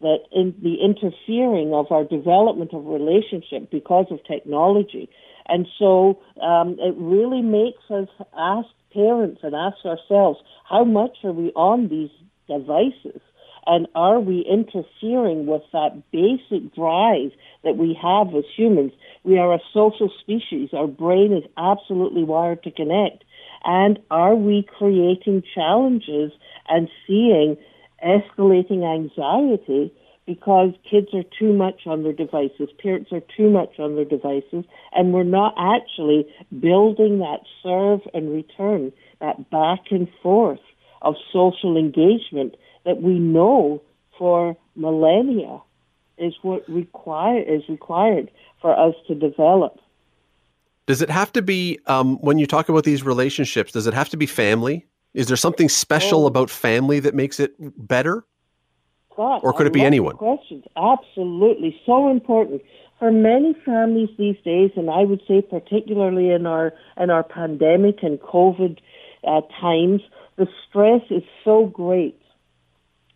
that 0.00 0.20
in 0.32 0.54
the 0.62 0.76
interfering 0.80 1.74
of 1.74 1.92
our 1.92 2.04
development 2.04 2.72
of 2.72 2.86
relationship 2.86 3.70
because 3.70 4.06
of 4.10 4.24
technology, 4.24 5.10
and 5.46 5.68
so 5.78 6.20
um, 6.40 6.76
it 6.80 6.94
really 6.96 7.42
makes 7.42 7.82
us 7.90 8.08
ask 8.34 8.68
parents 8.94 9.40
and 9.42 9.54
ask 9.54 9.84
ourselves, 9.84 10.38
how 10.68 10.84
much 10.84 11.16
are 11.24 11.32
we 11.32 11.50
on 11.56 11.88
these 11.88 12.10
devices? 12.48 13.20
And 13.66 13.88
are 13.94 14.20
we 14.20 14.40
interfering 14.40 15.46
with 15.46 15.62
that 15.72 16.02
basic 16.12 16.74
drive 16.74 17.32
that 17.62 17.76
we 17.76 17.98
have 18.00 18.34
as 18.34 18.44
humans? 18.56 18.92
We 19.24 19.38
are 19.38 19.54
a 19.54 19.60
social 19.72 20.10
species. 20.20 20.70
Our 20.74 20.86
brain 20.86 21.32
is 21.32 21.44
absolutely 21.56 22.24
wired 22.24 22.62
to 22.64 22.70
connect. 22.70 23.24
And 23.64 23.98
are 24.10 24.34
we 24.34 24.66
creating 24.78 25.44
challenges 25.54 26.32
and 26.68 26.88
seeing 27.06 27.56
escalating 28.04 28.84
anxiety 28.84 29.92
because 30.26 30.72
kids 30.90 31.08
are 31.12 31.24
too 31.38 31.52
much 31.52 31.86
on 31.86 32.02
their 32.02 32.12
devices, 32.12 32.68
parents 32.82 33.12
are 33.12 33.22
too 33.36 33.50
much 33.50 33.78
on 33.78 33.94
their 33.96 34.04
devices, 34.04 34.64
and 34.92 35.12
we're 35.12 35.22
not 35.22 35.54
actually 35.58 36.26
building 36.60 37.18
that 37.18 37.40
serve 37.62 38.00
and 38.14 38.32
return, 38.32 38.92
that 39.20 39.50
back 39.50 39.90
and 39.90 40.08
forth 40.22 40.60
of 41.02 41.14
social 41.32 41.76
engagement 41.76 42.56
that 42.84 43.02
we 43.02 43.18
know 43.18 43.82
for 44.18 44.56
millennia 44.76 45.60
is 46.16 46.34
what 46.42 46.66
require 46.68 47.42
is 47.42 47.62
required 47.68 48.30
for 48.60 48.78
us 48.78 48.94
to 49.08 49.14
develop. 49.14 49.78
Does 50.86 51.02
it 51.02 51.10
have 51.10 51.32
to 51.32 51.42
be 51.42 51.78
um, 51.86 52.16
when 52.18 52.38
you 52.38 52.46
talk 52.46 52.68
about 52.68 52.84
these 52.84 53.02
relationships? 53.02 53.72
Does 53.72 53.86
it 53.86 53.94
have 53.94 54.08
to 54.10 54.16
be 54.16 54.26
family? 54.26 54.86
Is 55.14 55.28
there 55.28 55.36
something 55.36 55.68
special 55.68 56.24
oh. 56.24 56.26
about 56.26 56.50
family 56.50 57.00
that 57.00 57.14
makes 57.14 57.40
it 57.40 57.54
better? 57.58 58.24
Or 59.16 59.52
could 59.52 59.66
I 59.66 59.68
it 59.68 59.72
be 59.72 59.82
anyone? 59.82 60.16
Questions, 60.16 60.64
absolutely, 60.76 61.80
so 61.86 62.10
important. 62.10 62.62
For 62.98 63.10
many 63.10 63.54
families 63.64 64.08
these 64.18 64.36
days, 64.44 64.70
and 64.76 64.88
I 64.90 65.04
would 65.04 65.20
say 65.26 65.42
particularly 65.42 66.30
in 66.30 66.46
our 66.46 66.72
in 66.96 67.10
our 67.10 67.22
pandemic 67.22 68.02
and 68.02 68.18
COVID 68.20 68.78
uh, 69.26 69.40
times, 69.60 70.00
the 70.36 70.46
stress 70.68 71.02
is 71.10 71.22
so 71.44 71.66
great 71.66 72.20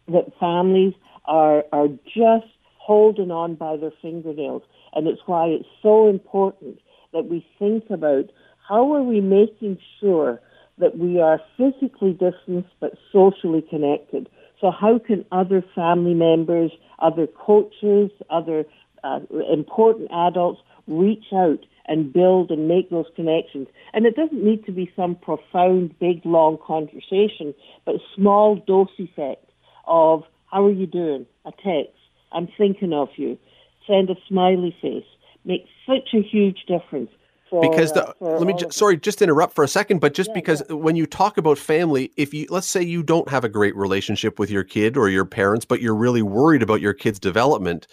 that 0.09 0.33
families 0.39 0.95
are 1.25 1.65
are 1.73 1.89
just 2.05 2.53
holding 2.79 3.31
on 3.31 3.55
by 3.55 3.77
their 3.77 3.93
fingernails, 4.03 4.63
and 4.95 5.07
it's 5.07 5.21
why 5.27 5.47
it's 5.47 5.69
so 5.83 6.09
important 6.09 6.81
that 7.13 7.27
we 7.27 7.47
think 7.59 7.85
about 7.91 8.31
how 8.69 8.93
are 8.95 9.03
we 9.03 9.21
making 9.21 9.79
sure 10.01 10.41
that 10.79 10.99
we 10.99 11.21
are 11.21 11.41
physically 11.57 12.13
distanced 12.13 12.71
but 12.81 12.93
socially 13.13 13.63
connected 13.63 14.29
so 14.61 14.71
how 14.71 14.99
can 14.99 15.25
other 15.31 15.63
family 15.75 16.15
members, 16.15 16.71
other 16.99 17.27
coaches, 17.27 18.11
other 18.31 18.65
uh, 19.05 19.21
important 19.53 20.11
adults 20.13 20.61
reach 20.87 21.25
out 21.33 21.61
and 21.87 22.13
build 22.13 22.51
and 22.51 22.69
make 22.69 22.91
those 22.91 23.07
connections? 23.15 23.69
And 23.93 24.05
it 24.05 24.17
doesn't 24.17 24.43
need 24.43 24.67
to 24.67 24.73
be 24.73 24.91
some 24.97 25.15
profound, 25.15 25.99
big, 25.99 26.25
long 26.25 26.59
conversation, 26.65 27.55
but 27.85 27.97
a 27.97 28.01
small 28.17 28.57
dose 28.57 28.89
effect 28.99 29.45
of 29.87 30.25
how 30.51 30.65
are 30.65 30.73
you 30.73 30.87
doing? 30.87 31.27
A 31.45 31.53
text. 31.53 31.95
I'm 32.33 32.49
thinking 32.59 32.93
of 32.93 33.09
you. 33.17 33.39
Send 33.87 34.11
a 34.11 34.17
smiley 34.29 34.75
face. 34.83 35.05
Makes 35.45 35.71
such 35.87 36.15
a 36.15 36.23
huge 36.23 36.65
difference. 36.67 37.11
For, 37.51 37.63
because 37.63 37.93
the, 37.93 38.09
uh, 38.09 38.15
let 38.21 38.47
me 38.47 38.53
just, 38.53 38.77
sorry 38.77 38.99
just 38.99 39.23
interrupt 39.23 39.55
for 39.55 39.65
a 39.65 39.69
second 39.69 40.01
but 40.01 40.13
just 40.13 40.29
yeah, 40.31 40.35
because 40.35 40.63
yeah. 40.69 40.77
when 40.77 40.97
you 40.97 41.07
talk 41.07 41.39
about 41.39 41.57
family 41.57 42.13
if 42.17 42.35
you 42.35 42.47
let's 42.51 42.67
say 42.67 42.83
you 42.83 43.03
don't 43.03 43.29
have 43.29 43.43
a 43.43 43.49
great 43.49 43.75
relationship 43.75 44.39
with 44.39 44.51
your 44.51 44.65
kid 44.65 44.97
or 44.97 45.09
your 45.09 45.25
parents 45.25 45.65
but 45.65 45.81
you're 45.81 45.95
really 45.95 46.21
worried 46.21 46.63
about 46.63 46.83
your 46.83 46.93
kid's 46.93 47.19
development 47.19 47.87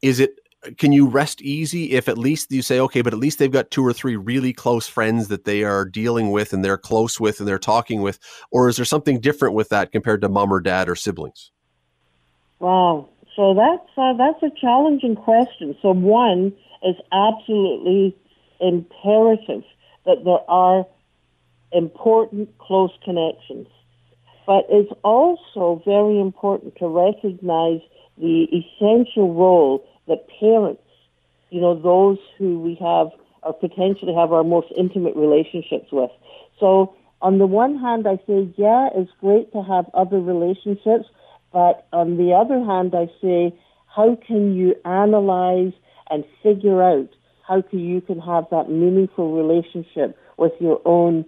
is 0.00 0.18
it 0.18 0.40
can 0.76 0.92
you 0.92 1.06
rest 1.06 1.40
easy 1.40 1.92
if 1.92 2.08
at 2.08 2.18
least 2.18 2.52
you 2.52 2.60
say, 2.62 2.78
okay, 2.80 3.00
but 3.00 3.12
at 3.12 3.18
least 3.18 3.38
they've 3.38 3.50
got 3.50 3.70
two 3.70 3.84
or 3.84 3.92
three 3.92 4.16
really 4.16 4.52
close 4.52 4.86
friends 4.86 5.28
that 5.28 5.44
they 5.44 5.64
are 5.64 5.84
dealing 5.84 6.30
with 6.30 6.52
and 6.52 6.64
they're 6.64 6.76
close 6.76 7.18
with 7.18 7.40
and 7.40 7.48
they're 7.48 7.58
talking 7.58 8.02
with? 8.02 8.18
Or 8.50 8.68
is 8.68 8.76
there 8.76 8.84
something 8.84 9.20
different 9.20 9.54
with 9.54 9.70
that 9.70 9.90
compared 9.90 10.20
to 10.20 10.28
mom 10.28 10.52
or 10.52 10.60
dad 10.60 10.88
or 10.88 10.94
siblings? 10.94 11.50
Wow. 12.58 13.08
So 13.36 13.54
that's 13.54 13.88
uh, 13.96 14.12
that's 14.14 14.42
a 14.42 14.50
challenging 14.60 15.16
question. 15.16 15.74
So 15.80 15.92
one 15.92 16.52
is 16.82 16.96
absolutely 17.10 18.14
imperative 18.60 19.64
that 20.06 20.24
there 20.24 20.40
are 20.48 20.86
important 21.72 22.56
close 22.58 22.90
connections, 23.04 23.66
but 24.46 24.66
it's 24.68 24.92
also 25.02 25.82
very 25.84 26.18
important 26.18 26.76
to 26.76 26.88
recognize 26.88 27.80
the 28.18 28.44
essential 28.52 29.32
role 29.34 29.84
that 30.08 30.26
parents, 30.40 30.82
you 31.50 31.60
know, 31.60 31.80
those 31.80 32.18
who 32.38 32.58
we 32.60 32.74
have 32.74 33.08
or 33.42 33.54
potentially 33.54 34.14
have 34.14 34.32
our 34.32 34.44
most 34.44 34.68
intimate 34.76 35.16
relationships 35.16 35.90
with. 35.92 36.10
So 36.58 36.94
on 37.22 37.38
the 37.38 37.46
one 37.46 37.78
hand, 37.78 38.06
I 38.06 38.16
say, 38.26 38.52
yeah, 38.56 38.88
it's 38.94 39.10
great 39.20 39.52
to 39.52 39.62
have 39.62 39.86
other 39.94 40.20
relationships, 40.20 41.06
but 41.52 41.86
on 41.92 42.16
the 42.16 42.32
other 42.32 42.62
hand, 42.64 42.94
I 42.94 43.06
say, 43.22 43.54
how 43.86 44.16
can 44.26 44.54
you 44.54 44.74
analyze 44.84 45.72
and 46.10 46.24
figure 46.42 46.82
out 46.82 47.08
how 47.50 47.60
can 47.62 47.80
you 47.80 48.00
can 48.00 48.20
have 48.20 48.44
that 48.52 48.70
meaningful 48.70 49.32
relationship 49.34 50.16
with 50.38 50.52
your 50.60 50.80
own 50.84 51.24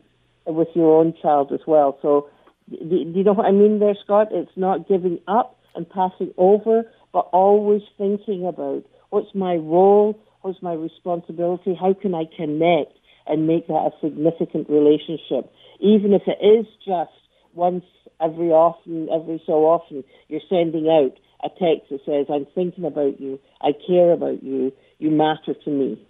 with 0.47 0.69
your 0.75 0.99
own 1.01 1.15
child 1.21 1.53
as 1.53 1.61
well. 1.67 1.99
So, 2.01 2.29
do 2.71 2.77
you 2.79 3.25
know 3.25 3.33
what 3.33 3.47
I 3.47 3.51
mean 3.51 3.81
there, 3.81 3.97
Scott? 4.05 4.29
It's 4.31 4.57
not 4.57 4.89
giving 4.89 5.19
up 5.27 5.59
and 5.75 5.89
passing 5.89 6.33
over, 6.39 6.85
but 7.13 7.29
always 7.33 7.83
thinking 7.99 8.47
about 8.47 8.85
what's 9.11 9.35
my 9.35 9.55
role, 9.55 10.19
what's 10.43 10.63
my 10.63 10.75
responsibility, 10.75 11.77
how 11.79 11.95
can 11.95 12.15
I 12.15 12.25
connect 12.37 12.93
and 13.27 13.47
make 13.47 13.67
that 13.67 13.75
a 13.75 13.91
significant 14.01 14.69
relationship, 14.69 15.53
even 15.81 16.13
if 16.13 16.23
it 16.27 16.45
is 16.45 16.67
just 16.85 17.13
once 17.55 17.85
every 18.21 18.51
often, 18.51 19.09
every 19.13 19.43
so 19.47 19.65
often, 19.65 20.05
you're 20.29 20.41
sending 20.49 20.89
out 20.89 21.19
a 21.45 21.49
text 21.49 21.91
that 21.91 22.01
says, 22.07 22.27
I'm 22.33 22.47
thinking 22.55 22.85
about 22.85 23.21
you, 23.21 23.39
I 23.61 23.73
care 23.87 24.13
about 24.13 24.43
you, 24.43 24.73
you 24.99 25.11
matter 25.11 25.55
to 25.65 25.71
me. 25.71 26.01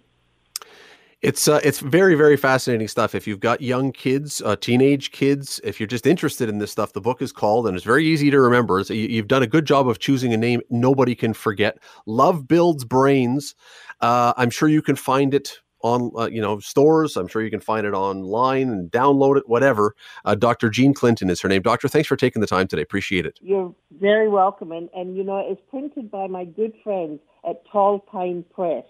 It's 1.23 1.47
uh, 1.47 1.61
it's 1.63 1.79
very 1.79 2.15
very 2.15 2.35
fascinating 2.35 2.89
stuff. 2.89 3.15
If 3.15 3.25
you've 3.25 3.39
got 3.39 3.61
young 3.61 3.93
kids, 3.93 4.41
uh, 4.41 4.57
teenage 4.57 5.11
kids, 5.11 5.61
if 5.63 5.79
you're 5.79 5.87
just 5.87 6.05
interested 6.05 6.49
in 6.49 6.57
this 6.57 6.69
stuff, 6.69 6.91
the 6.91 6.99
book 6.99 7.21
is 7.21 7.31
called, 7.31 7.65
and 7.65 7.77
it's 7.77 7.85
very 7.85 8.05
easy 8.05 8.29
to 8.29 8.41
remember. 8.41 8.81
you've 8.81 9.29
done 9.29 9.41
a 9.41 9.47
good 9.47 9.63
job 9.63 9.87
of 9.87 9.99
choosing 9.99 10.33
a 10.33 10.37
name 10.37 10.59
nobody 10.69 11.15
can 11.15 11.33
forget. 11.33 11.77
Love 12.05 12.45
builds 12.45 12.83
brains. 12.83 13.55
Uh, 14.01 14.33
I'm 14.35 14.49
sure 14.49 14.67
you 14.67 14.81
can 14.81 14.97
find 14.97 15.33
it 15.33 15.59
on 15.79 16.11
uh, 16.17 16.25
you 16.25 16.41
know 16.41 16.59
stores. 16.59 17.15
I'm 17.15 17.29
sure 17.29 17.41
you 17.41 17.49
can 17.49 17.61
find 17.61 17.87
it 17.87 17.93
online 17.93 18.69
and 18.69 18.91
download 18.91 19.37
it. 19.37 19.47
Whatever. 19.47 19.95
Uh, 20.25 20.35
Dr. 20.35 20.69
Jean 20.69 20.93
Clinton 20.93 21.29
is 21.29 21.39
her 21.39 21.47
name. 21.47 21.61
Doctor, 21.61 21.87
thanks 21.87 22.09
for 22.09 22.17
taking 22.17 22.41
the 22.41 22.47
time 22.47 22.67
today. 22.67 22.81
Appreciate 22.81 23.25
it. 23.25 23.39
You're 23.41 23.73
very 23.97 24.27
welcome. 24.27 24.73
And 24.73 24.89
and 24.93 25.15
you 25.15 25.23
know 25.23 25.41
it's 25.49 25.61
printed 25.69 26.11
by 26.11 26.27
my 26.27 26.43
good 26.43 26.73
friends 26.83 27.21
at 27.49 27.63
Tall 27.71 27.99
Pine 27.99 28.43
Press 28.53 28.83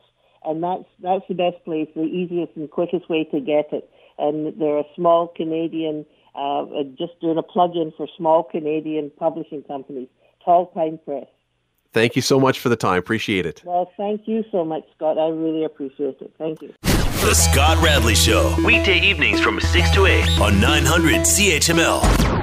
and 0.46 0.64
that's 0.64 0.86
that's 1.02 1.24
the 1.28 1.36
best 1.36 1.64
place, 1.66 1.88
the 1.96 2.04
easiest 2.04 2.56
and 2.56 2.70
quickest 2.70 3.10
way 3.10 3.24
to 3.26 3.40
get 3.40 3.72
it. 3.72 3.90
And 4.18 4.60
they're 4.60 4.80
a 4.80 4.84
small 4.96 5.28
Canadian, 5.28 6.06
uh, 6.36 6.66
just 6.98 7.20
doing 7.20 7.38
a 7.38 7.44
plug-in 7.44 7.94
for 7.98 8.08
small 8.18 8.44
Canadian 8.44 9.12
publishing 9.18 9.64
companies, 9.64 10.08
Tall 10.44 10.68
Pine 10.68 11.00
Press. 11.04 11.26
Thank 11.94 12.16
you 12.16 12.22
so 12.22 12.40
much 12.40 12.60
for 12.60 12.70
the 12.70 12.76
time. 12.76 12.98
Appreciate 12.98 13.46
it. 13.46 13.62
Well, 13.64 13.92
thank 13.98 14.28
you 14.28 14.44
so 14.52 14.66
much, 14.66 14.84
Scott. 14.96 15.18
I 15.18 15.28
really 15.30 15.64
appreciate 15.64 16.18
it. 16.22 16.34
Thank 16.38 16.62
you. 16.62 16.74
The 16.82 17.34
Scott 17.34 17.82
Radley 17.84 18.16
Show, 18.16 18.56
weekday 18.66 19.00
evenings 19.00 19.40
from 19.40 19.60
6 19.60 19.92
to 19.92 20.08
8 20.08 20.42
on 20.42 20.60
900 20.60 21.22
CHML. 21.22 22.43